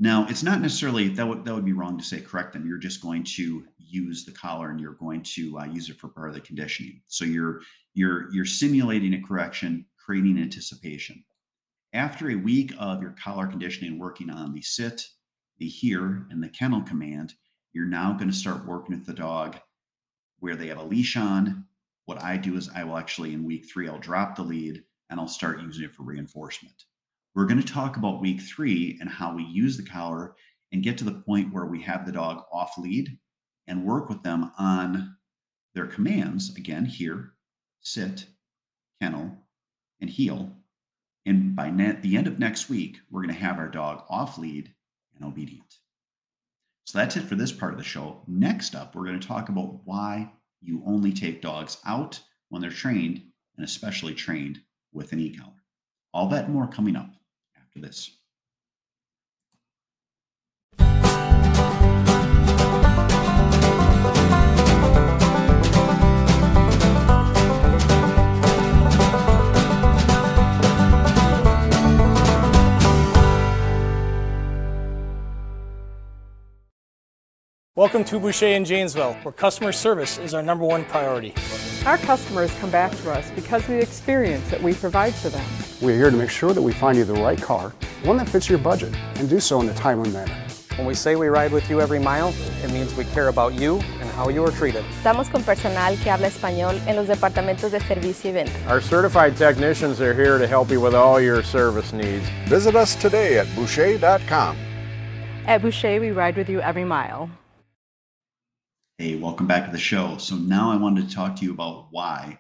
Now, 0.02 0.26
it's 0.28 0.42
not 0.42 0.62
necessarily 0.62 1.10
that 1.10 1.28
would 1.28 1.46
that 1.46 1.54
would 1.54 1.64
be 1.64 1.74
wrong 1.74 1.96
to 2.00 2.04
say 2.04 2.22
correct 2.22 2.54
them. 2.54 2.68
You're 2.68 2.80
just 2.80 3.04
going 3.04 3.24
to 3.36 3.68
use 3.78 4.26
the 4.26 4.32
collar 4.32 4.72
and 4.72 4.82
you're 4.82 4.96
going 4.96 5.22
to 5.22 5.60
uh, 5.60 5.66
use 5.66 5.92
it 5.92 6.00
for 6.00 6.08
part 6.08 6.30
of 6.30 6.34
the 6.34 6.42
conditioning. 6.42 7.04
So 7.06 7.24
you're 7.24 7.62
you're 7.94 8.34
you're 8.34 8.44
simulating 8.44 9.14
a 9.14 9.22
correction, 9.22 9.86
creating 10.04 10.40
anticipation. 10.40 11.24
After 11.94 12.32
a 12.32 12.36
week 12.36 12.74
of 12.80 13.04
your 13.04 13.14
collar 13.24 13.46
conditioning, 13.46 14.00
working 14.00 14.32
on 14.32 14.54
the 14.54 14.64
sit, 14.64 15.06
the 15.60 15.68
here, 15.68 16.26
and 16.32 16.42
the 16.42 16.50
kennel 16.50 16.82
command, 16.82 17.36
you're 17.72 17.86
now 17.86 18.14
going 18.14 18.32
to 18.32 18.36
start 18.36 18.66
working 18.66 18.96
with 18.96 19.06
the 19.06 19.14
dog 19.14 19.60
where 20.40 20.56
they 20.56 20.70
have 20.70 20.80
a 20.80 20.84
leash 20.84 21.16
on. 21.16 21.68
What 22.06 22.24
I 22.24 22.38
do 22.38 22.58
is 22.58 22.72
I 22.74 22.86
will 22.86 22.98
actually 22.98 23.36
in 23.36 23.44
week 23.44 23.70
three 23.72 23.88
I'll 23.88 24.00
drop 24.00 24.36
the 24.36 24.42
lead 24.42 24.84
and 25.12 25.20
I'll 25.20 25.28
start 25.28 25.62
using 25.62 25.84
it 25.84 25.94
for 25.94 26.02
reinforcement. 26.02 26.86
We're 27.34 27.46
going 27.46 27.62
to 27.62 27.74
talk 27.74 27.96
about 27.96 28.20
week 28.20 28.42
three 28.42 28.98
and 29.00 29.10
how 29.10 29.34
we 29.34 29.44
use 29.44 29.78
the 29.78 29.84
collar 29.84 30.36
and 30.74 30.84
get 30.84 30.98
to 30.98 31.06
the 31.06 31.14
point 31.14 31.54
where 31.54 31.66
we 31.66 31.82
have 31.84 32.06
the 32.06 32.12
dog 32.12 32.44
off 32.52 32.78
lead 32.78 33.18
and 33.68 33.86
work 33.86 34.10
with 34.10 34.22
them 34.22 34.52
on 34.58 35.16
their 35.74 35.88
commands 35.88 36.54
again 36.58 36.84
here, 36.84 37.34
sit, 37.80 38.26
kennel, 39.02 39.38
and 40.02 40.10
heel. 40.10 40.52
And 41.26 41.56
by 41.56 41.70
ne- 41.70 42.00
the 42.02 42.18
end 42.18 42.28
of 42.28 42.38
next 42.38 42.70
week, 42.70 42.98
we're 43.10 43.22
going 43.22 43.34
to 43.34 43.42
have 43.42 43.58
our 43.58 43.70
dog 43.70 44.04
off 44.10 44.38
lead 44.38 44.74
and 45.16 45.24
obedient. 45.24 45.78
So 46.84 46.98
that's 46.98 47.16
it 47.16 47.24
for 47.24 47.36
this 47.36 47.54
part 47.54 47.72
of 47.72 47.78
the 47.78 47.86
show. 47.86 48.24
Next 48.28 48.76
up, 48.76 48.94
we're 48.94 49.06
going 49.06 49.20
to 49.20 49.28
talk 49.28 49.48
about 49.48 49.80
why 49.86 50.34
you 50.60 50.84
only 50.86 51.14
take 51.14 51.42
dogs 51.42 51.78
out 51.86 52.20
when 52.50 52.62
they're 52.62 52.72
trained 52.72 53.24
and 53.56 53.64
especially 53.64 54.16
trained 54.16 54.60
with 54.92 55.14
an 55.14 55.22
e 55.22 55.34
collar. 55.34 55.54
All 56.14 56.28
that 56.28 56.46
and 56.46 56.54
more 56.54 56.68
coming 56.68 56.98
up 56.98 57.14
after 57.72 57.88
this. 57.88 58.12
Welcome 77.74 78.04
to 78.06 78.20
Boucher 78.20 78.48
in 78.48 78.64
Janesville, 78.64 79.14
where 79.24 79.32
customer 79.32 79.72
service 79.72 80.20
is 80.20 80.36
our 80.36 80.44
number 80.44 80.64
one 80.64 80.86
priority. 80.86 81.34
Our 81.86 81.98
customers 81.98 82.54
come 82.60 82.70
back 82.70 82.92
to 82.92 83.12
us 83.12 83.32
because 83.32 83.64
of 83.64 83.70
the 83.70 83.80
experience 83.80 84.48
that 84.52 84.62
we 84.62 84.76
provide 84.76 85.16
for 85.16 85.30
them. 85.30 85.71
We're 85.82 85.96
here 85.98 86.12
to 86.12 86.16
make 86.16 86.30
sure 86.30 86.54
that 86.54 86.62
we 86.62 86.74
find 86.74 86.96
you 86.96 87.04
the 87.06 87.16
right 87.16 87.42
car, 87.42 87.74
one 88.04 88.18
that 88.18 88.30
fits 88.30 88.48
your 88.48 88.60
budget, 88.60 88.96
and 89.16 89.28
do 89.28 89.40
so 89.40 89.62
in 89.62 89.70
a 89.70 89.74
timely 89.74 90.12
manner. 90.12 90.32
When 90.76 90.86
we 90.86 90.94
say 90.94 91.16
we 91.16 91.28
ride 91.28 91.52
with 91.52 91.68
you 91.72 91.82
every 91.82 91.98
mile, 91.98 92.36
it 92.64 92.72
means 92.72 92.94
we 92.94 93.06
care 93.06 93.30
about 93.30 93.56
you 93.56 93.78
and 94.00 94.08
how 94.12 94.30
you 94.30 94.46
are 94.46 94.52
treated. 94.52 94.86
Estamos 95.02 95.32
con 95.32 95.42
personal 95.42 95.98
que 95.98 96.12
habla 96.12 96.28
español 96.28 96.80
en 96.88 96.98
los 96.98 97.08
departamentos 97.08 97.72
de 97.72 97.80
servicio 97.80 98.30
y 98.30 98.34
venta. 98.34 98.54
Our 98.70 98.80
certified 98.80 99.36
technicians 99.36 100.00
are 100.00 100.14
here 100.14 100.38
to 100.38 100.46
help 100.46 100.70
you 100.70 100.80
with 100.80 100.94
all 100.94 101.20
your 101.20 101.42
service 101.42 101.94
needs. 101.94 102.30
Visit 102.48 102.76
us 102.76 102.96
today 102.96 103.40
at 103.40 103.48
Boucher.com. 103.56 104.58
At 105.48 105.64
Boucher, 105.64 106.00
we 106.00 106.12
ride 106.12 106.38
with 106.38 106.48
you 106.48 106.62
every 106.62 106.86
mile. 106.86 107.28
Hey, 109.00 109.16
welcome 109.16 109.48
back 109.48 109.66
to 109.66 109.72
the 109.72 109.80
show. 109.80 110.18
So 110.20 110.36
now 110.36 110.72
I 110.72 110.76
wanted 110.76 111.10
to 111.10 111.16
talk 111.16 111.36
to 111.38 111.44
you 111.44 111.52
about 111.52 111.88
why, 111.90 112.40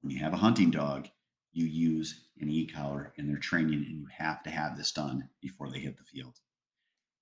when 0.00 0.10
you 0.10 0.18
have 0.18 0.32
a 0.32 0.38
hunting 0.38 0.72
dog, 0.72 1.06
you 1.52 1.66
use 1.66 2.21
an 2.42 2.50
e-collar 2.50 3.12
in 3.16 3.26
their 3.26 3.38
training 3.38 3.84
and 3.86 3.98
you 3.98 4.06
have 4.16 4.42
to 4.42 4.50
have 4.50 4.76
this 4.76 4.92
done 4.92 5.28
before 5.40 5.70
they 5.70 5.78
hit 5.78 5.96
the 5.96 6.04
field. 6.04 6.38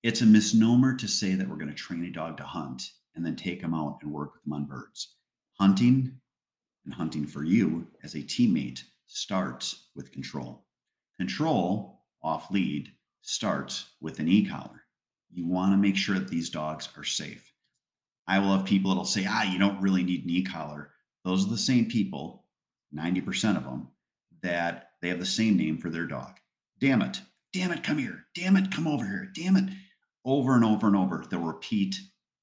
It's 0.03 0.21
a 0.21 0.25
misnomer 0.25 0.95
to 0.95 1.07
say 1.07 1.35
that 1.35 1.47
we're 1.47 1.57
going 1.57 1.69
to 1.69 1.75
train 1.75 2.03
a 2.05 2.11
dog 2.11 2.37
to 2.37 2.43
hunt 2.43 2.83
and 3.15 3.25
then 3.25 3.35
take 3.35 3.61
them 3.61 3.73
out 3.73 3.99
and 4.01 4.11
work 4.11 4.33
with 4.33 4.43
them 4.43 4.53
on 4.53 4.65
birds. 4.65 5.15
Hunting 5.59 6.19
and 6.85 6.93
hunting 6.93 7.27
for 7.27 7.43
you 7.43 7.87
as 8.03 8.15
a 8.15 8.19
teammate 8.19 8.81
starts 9.05 9.89
with 9.95 10.11
control. 10.11 10.65
Control 11.19 12.01
off 12.23 12.49
lead 12.49 12.91
starts 13.21 13.85
with 14.01 14.19
an 14.19 14.27
e-collar. 14.27 14.83
You 15.31 15.47
want 15.47 15.71
to 15.73 15.77
make 15.77 15.95
sure 15.95 16.17
that 16.17 16.29
these 16.29 16.49
dogs 16.49 16.89
are 16.97 17.03
safe. 17.03 17.51
I 18.27 18.39
will 18.39 18.55
have 18.55 18.65
people 18.65 18.89
that'll 18.89 19.05
say, 19.05 19.25
ah, 19.27 19.43
you 19.43 19.59
don't 19.59 19.81
really 19.81 20.03
need 20.03 20.23
an 20.23 20.29
e-collar. 20.29 20.91
Those 21.23 21.45
are 21.45 21.49
the 21.49 21.57
same 21.57 21.85
people, 21.85 22.45
90% 22.95 23.57
of 23.57 23.63
them, 23.63 23.89
that 24.41 24.90
they 25.01 25.09
have 25.09 25.19
the 25.19 25.25
same 25.25 25.57
name 25.57 25.77
for 25.77 25.89
their 25.89 26.05
dog. 26.05 26.37
Damn 26.79 27.01
it. 27.01 27.21
Damn 27.53 27.71
it, 27.71 27.83
come 27.83 27.97
here. 27.97 28.25
Damn 28.33 28.55
it, 28.55 28.71
come 28.71 28.87
over 28.87 29.05
here. 29.05 29.29
Damn 29.35 29.57
it. 29.57 29.69
Over 30.23 30.55
and 30.55 30.63
over 30.63 30.87
and 30.87 30.95
over, 30.95 31.25
they'll 31.29 31.39
repeat 31.39 31.95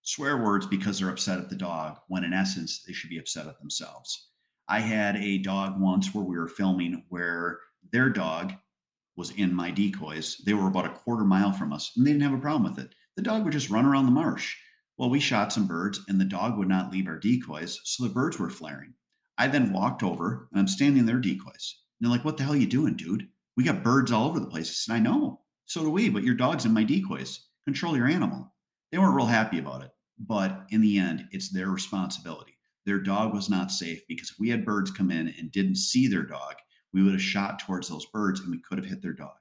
swear 0.03 0.39
words 0.39 0.67
because 0.67 0.99
they're 0.99 1.11
upset 1.11 1.39
at 1.39 1.51
the 1.51 1.57
dog, 1.57 1.99
when 2.09 2.25
in 2.25 2.33
essence, 2.33 2.83
they 2.87 2.95
should 2.95 3.11
be 3.11 3.19
upset 3.19 3.47
at 3.47 3.59
themselves. 3.59 4.31
I 4.67 4.81
had 4.81 5.17
a 5.17 5.39
dog 5.39 5.79
once 5.79 6.15
where 6.15 6.25
we 6.25 6.37
were 6.37 6.49
filming 6.49 7.05
where 7.09 7.59
their 7.93 8.09
dog 8.09 8.55
was 9.17 9.31
in 9.33 9.53
my 9.53 9.71
decoys. 9.71 10.39
They 10.47 10.55
were 10.55 10.69
about 10.69 10.87
a 10.87 10.91
quarter 10.91 11.25
mile 11.25 11.53
from 11.53 11.73
us 11.73 11.93
and 11.95 12.07
they 12.07 12.13
didn't 12.13 12.23
have 12.23 12.39
a 12.39 12.41
problem 12.41 12.65
with 12.65 12.83
it. 12.83 12.95
The 13.17 13.23
dog 13.23 13.45
would 13.45 13.53
just 13.53 13.69
run 13.71 13.85
around 13.85 14.07
the 14.07 14.13
marsh. 14.13 14.57
Well, 14.97 15.11
we 15.11 15.21
shot 15.21 15.53
some 15.53 15.67
birds 15.67 16.01
and 16.09 16.21
the 16.21 16.25
dog 16.25 16.57
would 16.57 16.69
not 16.69 16.91
leave 16.91 17.07
our 17.07 17.19
decoys, 17.19 17.81
so 17.85 18.05
the 18.05 18.11
birds 18.11 18.39
were 18.39 18.51
flaring. 18.51 18.95
I 19.37 19.49
then 19.49 19.73
walked 19.73 20.03
over 20.03 20.49
and 20.51 20.61
I'm 20.61 20.69
standing 20.69 21.05
there 21.05 21.19
decoys. 21.19 21.83
They're 22.01 22.11
like, 22.11 22.25
what 22.25 22.37
the 22.37 22.45
hell 22.45 22.53
are 22.53 22.57
you 22.57 22.67
doing, 22.67 22.95
dude? 22.95 23.29
We 23.57 23.65
got 23.65 23.83
birds 23.83 24.13
all 24.13 24.29
over 24.29 24.39
the 24.39 24.47
place. 24.47 24.87
And 24.89 24.97
I 24.97 25.01
know. 25.01 25.41
So 25.67 25.83
do 25.83 25.91
we, 25.91 26.09
but 26.09 26.23
your 26.23 26.35
dog's 26.35 26.65
in 26.65 26.73
my 26.73 26.85
decoys. 26.85 27.47
Control 27.65 27.97
your 27.97 28.07
animal. 28.07 28.55
They 28.91 28.99
weren't 28.99 29.17
real 29.17 29.27
happy 29.27 29.59
about 29.59 29.83
it. 29.83 29.91
But 30.19 30.67
in 30.71 30.81
the 30.81 30.99
end, 30.99 31.27
it's 31.33 31.51
their 31.51 31.69
responsibility. 31.69 32.57
Their 32.87 32.99
dog 32.99 33.35
was 33.35 33.51
not 33.51 33.71
safe 33.71 34.01
because 34.09 34.31
if 34.31 34.39
we 34.39 34.49
had 34.49 34.65
birds 34.65 34.91
come 34.91 35.11
in 35.11 35.35
and 35.39 35.53
didn't 35.53 35.77
see 35.77 36.09
their 36.09 36.23
dog, 36.23 36.55
we 36.93 37.03
would 37.03 37.13
have 37.13 37.23
shot 37.23 37.59
towards 37.59 37.89
those 37.89 38.07
birds 38.07 38.41
and 38.41 38.51
we 38.51 38.61
could 38.61 38.79
have 38.79 38.87
hit 38.87 39.03
their 39.03 39.13
dog. 39.13 39.37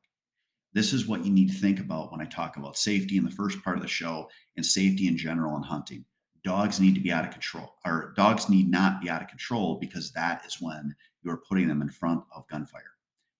This 0.73 0.93
is 0.93 1.07
what 1.07 1.25
you 1.25 1.31
need 1.31 1.49
to 1.49 1.57
think 1.57 1.79
about 1.79 2.11
when 2.11 2.21
I 2.21 2.25
talk 2.25 2.57
about 2.57 2.77
safety 2.77 3.17
in 3.17 3.23
the 3.23 3.31
first 3.31 3.63
part 3.63 3.77
of 3.77 3.81
the 3.81 3.87
show 3.87 4.29
and 4.57 4.65
safety 4.65 5.07
in 5.07 5.17
general 5.17 5.55
in 5.55 5.63
hunting. 5.63 6.05
Dogs 6.47 6.79
need 6.79 6.95
to 6.95 7.01
be 7.01 7.11
out 7.11 7.25
of 7.25 7.31
control, 7.31 7.75
or 7.85 8.13
dogs 8.15 8.47
need 8.47 8.71
not 8.71 9.01
be 9.01 9.09
out 9.09 9.21
of 9.21 9.27
control 9.27 9.77
because 9.81 10.13
that 10.13 10.45
is 10.45 10.61
when 10.61 10.95
you're 11.21 11.43
putting 11.45 11.67
them 11.67 11.81
in 11.81 11.89
front 11.89 12.23
of 12.33 12.47
gunfire. 12.47 12.93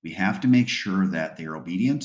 We 0.04 0.12
have 0.12 0.42
to 0.42 0.48
make 0.50 0.68
sure 0.68 1.08
that 1.08 1.38
they're 1.38 1.56
obedient, 1.56 2.04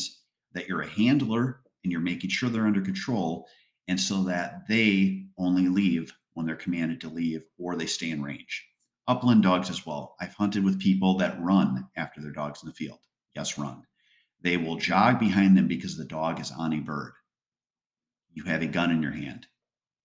that 0.52 0.68
you're 0.68 0.82
a 0.82 0.88
handler, 0.88 1.62
and 1.82 1.90
you're 1.90 2.00
making 2.00 2.30
sure 2.30 2.48
they're 2.48 2.68
under 2.68 2.80
control, 2.80 3.48
and 3.88 3.98
so 3.98 4.22
that 4.22 4.68
they 4.68 5.24
only 5.38 5.66
leave 5.66 6.12
when 6.34 6.46
they're 6.46 6.54
commanded 6.54 7.00
to 7.00 7.08
leave 7.08 7.42
or 7.58 7.74
they 7.74 7.86
stay 7.86 8.10
in 8.10 8.22
range. 8.22 8.64
Upland 9.08 9.42
dogs 9.42 9.70
as 9.70 9.84
well. 9.84 10.14
I've 10.20 10.34
hunted 10.34 10.62
with 10.62 10.78
people 10.78 11.18
that 11.18 11.42
run 11.42 11.84
after 11.96 12.20
their 12.20 12.30
dogs 12.30 12.62
in 12.62 12.68
the 12.68 12.74
field. 12.76 13.00
Yes, 13.34 13.58
run. 13.58 13.82
They 14.40 14.56
will 14.56 14.76
jog 14.76 15.18
behind 15.18 15.56
them 15.56 15.66
because 15.66 15.96
the 15.96 16.04
dog 16.04 16.38
is 16.38 16.52
on 16.52 16.72
a 16.72 16.78
bird. 16.78 17.14
You 18.32 18.44
have 18.44 18.62
a 18.62 18.68
gun 18.68 18.92
in 18.92 19.02
your 19.02 19.10
hand. 19.10 19.48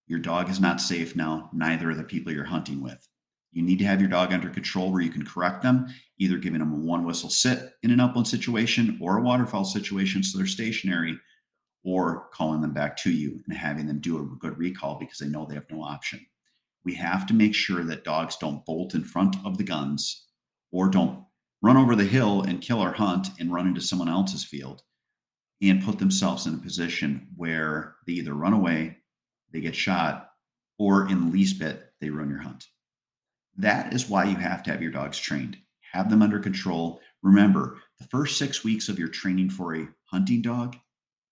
Your 0.07 0.19
dog 0.19 0.49
is 0.49 0.59
not 0.59 0.81
safe 0.81 1.15
now, 1.15 1.49
neither 1.53 1.89
are 1.89 1.95
the 1.95 2.03
people 2.03 2.31
you're 2.31 2.45
hunting 2.45 2.81
with. 2.81 3.07
You 3.51 3.61
need 3.61 3.79
to 3.79 3.85
have 3.85 3.99
your 3.99 4.09
dog 4.09 4.33
under 4.33 4.49
control 4.49 4.91
where 4.91 5.01
you 5.01 5.09
can 5.09 5.25
correct 5.25 5.63
them, 5.63 5.87
either 6.17 6.37
giving 6.37 6.59
them 6.59 6.73
a 6.73 6.77
one 6.77 7.05
whistle 7.05 7.29
sit 7.29 7.71
in 7.83 7.91
an 7.91 7.99
upland 7.99 8.27
situation 8.27 8.97
or 9.01 9.17
a 9.17 9.21
waterfowl 9.21 9.65
situation 9.65 10.23
so 10.23 10.37
they're 10.37 10.47
stationary, 10.47 11.19
or 11.83 12.27
calling 12.33 12.61
them 12.61 12.73
back 12.73 12.97
to 12.97 13.11
you 13.11 13.41
and 13.47 13.57
having 13.57 13.87
them 13.87 13.99
do 13.99 14.17
a 14.17 14.37
good 14.39 14.57
recall 14.57 14.99
because 14.99 15.17
they 15.19 15.27
know 15.27 15.45
they 15.45 15.55
have 15.55 15.69
no 15.71 15.81
option. 15.81 16.25
We 16.83 16.93
have 16.95 17.25
to 17.27 17.33
make 17.33 17.55
sure 17.55 17.83
that 17.85 18.03
dogs 18.03 18.37
don't 18.37 18.65
bolt 18.65 18.93
in 18.93 19.03
front 19.03 19.35
of 19.45 19.57
the 19.57 19.63
guns 19.63 20.27
or 20.71 20.89
don't 20.89 21.23
run 21.61 21.77
over 21.77 21.95
the 21.95 22.05
hill 22.05 22.43
and 22.43 22.61
kill 22.61 22.79
our 22.79 22.93
hunt 22.93 23.29
and 23.39 23.51
run 23.51 23.67
into 23.67 23.81
someone 23.81 24.09
else's 24.09 24.43
field 24.43 24.83
and 25.61 25.83
put 25.83 25.97
themselves 25.97 26.45
in 26.45 26.53
a 26.53 26.59
position 26.59 27.27
where 27.35 27.95
they 28.05 28.13
either 28.13 28.33
run 28.33 28.53
away, 28.53 28.96
they 29.51 29.61
get 29.61 29.75
shot, 29.75 30.31
or 30.77 31.09
in 31.09 31.25
the 31.25 31.31
least 31.31 31.59
bit, 31.59 31.91
they 31.99 32.09
ruin 32.09 32.29
your 32.29 32.39
hunt. 32.39 32.65
That 33.57 33.93
is 33.93 34.09
why 34.09 34.25
you 34.25 34.35
have 34.35 34.63
to 34.63 34.71
have 34.71 34.81
your 34.81 34.91
dogs 34.91 35.17
trained. 35.17 35.57
Have 35.91 36.09
them 36.09 36.21
under 36.21 36.39
control. 36.39 37.01
Remember, 37.23 37.77
the 37.99 38.07
first 38.07 38.37
six 38.37 38.63
weeks 38.63 38.89
of 38.89 38.99
your 38.99 39.07
training 39.07 39.49
for 39.49 39.75
a 39.75 39.87
hunting 40.05 40.41
dog 40.41 40.75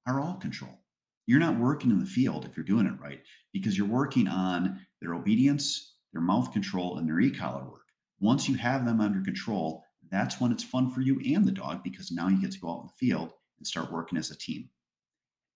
are 0.08 0.20
all 0.20 0.36
control. 0.36 0.80
You're 1.28 1.40
not 1.40 1.60
working 1.60 1.92
in 1.92 2.00
the 2.00 2.06
field 2.06 2.46
if 2.46 2.56
you're 2.56 2.66
doing 2.66 2.86
it 2.86 3.00
right 3.02 3.22
because 3.54 3.78
you're 3.78 3.88
working 3.88 4.28
on 4.28 4.80
their 5.02 5.14
obedience, 5.14 5.96
their 6.14 6.22
mouth 6.22 6.52
control, 6.52 6.98
and 6.98 7.08
their 7.08 7.20
e 7.20 7.32
collar 7.32 7.64
work. 7.64 7.86
Once 8.20 8.48
you 8.48 8.56
have 8.56 8.86
them 8.86 9.02
under 9.02 9.22
control, 9.22 9.84
that's 10.12 10.40
when 10.40 10.52
it's 10.52 10.64
fun 10.64 10.90
for 10.92 11.02
you 11.02 11.20
and 11.34 11.46
the 11.46 11.52
dog 11.52 11.84
because 11.84 12.12
now 12.12 12.28
you 12.28 12.40
get 12.40 12.52
to 12.52 12.60
go 12.60 12.70
out 12.70 12.82
in 12.82 12.88
the 12.88 13.08
field 13.08 13.34
and 13.58 13.68
start 13.68 13.92
working 13.92 14.18
as 14.18 14.32
a 14.32 14.38
team. 14.38 14.70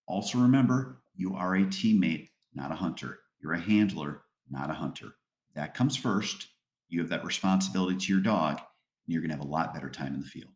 Also, 0.08 0.40
remember, 0.40 1.02
you 1.16 1.36
are 1.36 1.56
a 1.56 1.64
teammate, 1.66 2.30
not 2.54 2.72
a 2.72 2.76
hunter. 2.76 3.20
You're 3.42 3.54
a 3.54 3.60
handler, 3.60 4.24
not 4.50 4.70
a 4.70 4.74
hunter. 4.74 5.16
That 5.56 5.74
comes 5.74 5.96
first. 5.96 6.48
You 6.90 7.00
have 7.00 7.10
that 7.10 7.26
responsibility 7.26 7.98
to 7.98 8.14
your 8.14 8.22
dog, 8.22 8.58
and 8.58 9.14
you're 9.14 9.22
going 9.22 9.32
to 9.32 9.38
have 9.38 9.46
a 9.46 9.50
lot 9.50 9.74
better 9.74 9.90
time 9.90 10.14
in 10.14 10.22
the 10.22 10.26
field. 10.26 10.54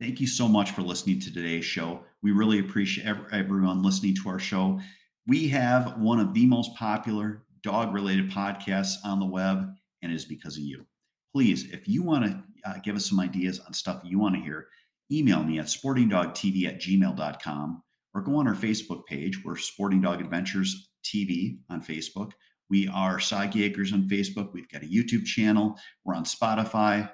Thank 0.00 0.20
you 0.20 0.26
so 0.26 0.48
much 0.48 0.72
for 0.72 0.82
listening 0.82 1.20
to 1.20 1.32
today's 1.32 1.64
show. 1.64 2.04
We 2.22 2.32
really 2.32 2.58
appreciate 2.58 3.06
everyone 3.32 3.82
listening 3.82 4.16
to 4.16 4.28
our 4.28 4.38
show. 4.38 4.80
We 5.26 5.48
have 5.48 5.98
one 5.98 6.18
of 6.18 6.34
the 6.34 6.46
most 6.46 6.74
popular 6.74 7.44
dog 7.62 7.94
related 7.94 8.30
podcasts 8.30 8.96
on 9.04 9.20
the 9.20 9.26
web, 9.26 9.68
and 10.02 10.12
it 10.12 10.14
is 10.14 10.24
because 10.24 10.56
of 10.56 10.64
you. 10.64 10.84
Please, 11.32 11.70
if 11.70 11.88
you 11.88 12.02
want 12.02 12.24
to 12.24 12.42
uh, 12.68 12.74
give 12.82 12.96
us 12.96 13.08
some 13.08 13.20
ideas 13.20 13.60
on 13.60 13.72
stuff 13.72 14.02
you 14.04 14.18
want 14.18 14.34
to 14.34 14.40
hear, 14.40 14.66
email 15.10 15.42
me 15.42 15.58
at 15.58 15.66
sportingdogtv 15.66 16.66
at 16.66 16.80
gmail.com 16.80 17.82
or 18.14 18.20
go 18.20 18.36
on 18.36 18.48
our 18.48 18.54
Facebook 18.54 19.06
page. 19.06 19.42
We're 19.44 19.56
Sporting 19.56 20.00
Dog 20.00 20.20
Adventures 20.20 20.90
TV 21.04 21.58
on 21.70 21.82
Facebook. 21.82 22.32
We 22.68 22.88
are 22.88 23.18
Sagi 23.20 23.64
Acres 23.64 23.92
on 23.92 24.08
Facebook. 24.08 24.52
We've 24.52 24.68
got 24.68 24.82
a 24.82 24.86
YouTube 24.86 25.24
channel. 25.24 25.78
We're 26.04 26.14
on 26.14 26.24
Spotify, 26.24 27.10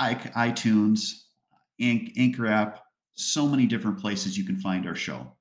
iTunes, 0.00 1.10
Anchor 1.80 2.46
app, 2.46 2.80
so 3.14 3.46
many 3.46 3.66
different 3.66 3.98
places 3.98 4.36
you 4.36 4.44
can 4.44 4.56
find 4.56 4.86
our 4.86 4.94
show. 4.94 5.34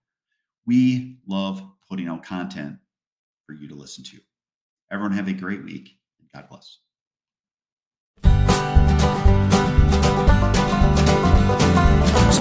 We 0.65 1.19
love 1.27 1.61
putting 1.89 2.07
out 2.07 2.23
content 2.23 2.77
for 3.45 3.53
you 3.53 3.67
to 3.69 3.75
listen 3.75 4.03
to. 4.05 4.17
Everyone 4.91 5.13
have 5.13 5.27
a 5.27 5.33
great 5.33 5.63
week 5.63 5.97
and 6.19 6.29
God 6.33 6.49
bless. 6.49 6.79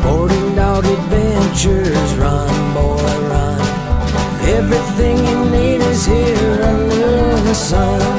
Thank 0.07 1.31
you 1.31 1.36
adventures. 1.47 2.15
Run, 2.15 2.75
boy, 2.75 3.03
run. 3.29 3.61
Everything 4.49 5.19
you 5.27 5.51
need 5.51 5.81
is 5.83 6.07
here 6.07 6.63
under 6.63 7.41
the 7.43 7.55
sun. 7.55 8.16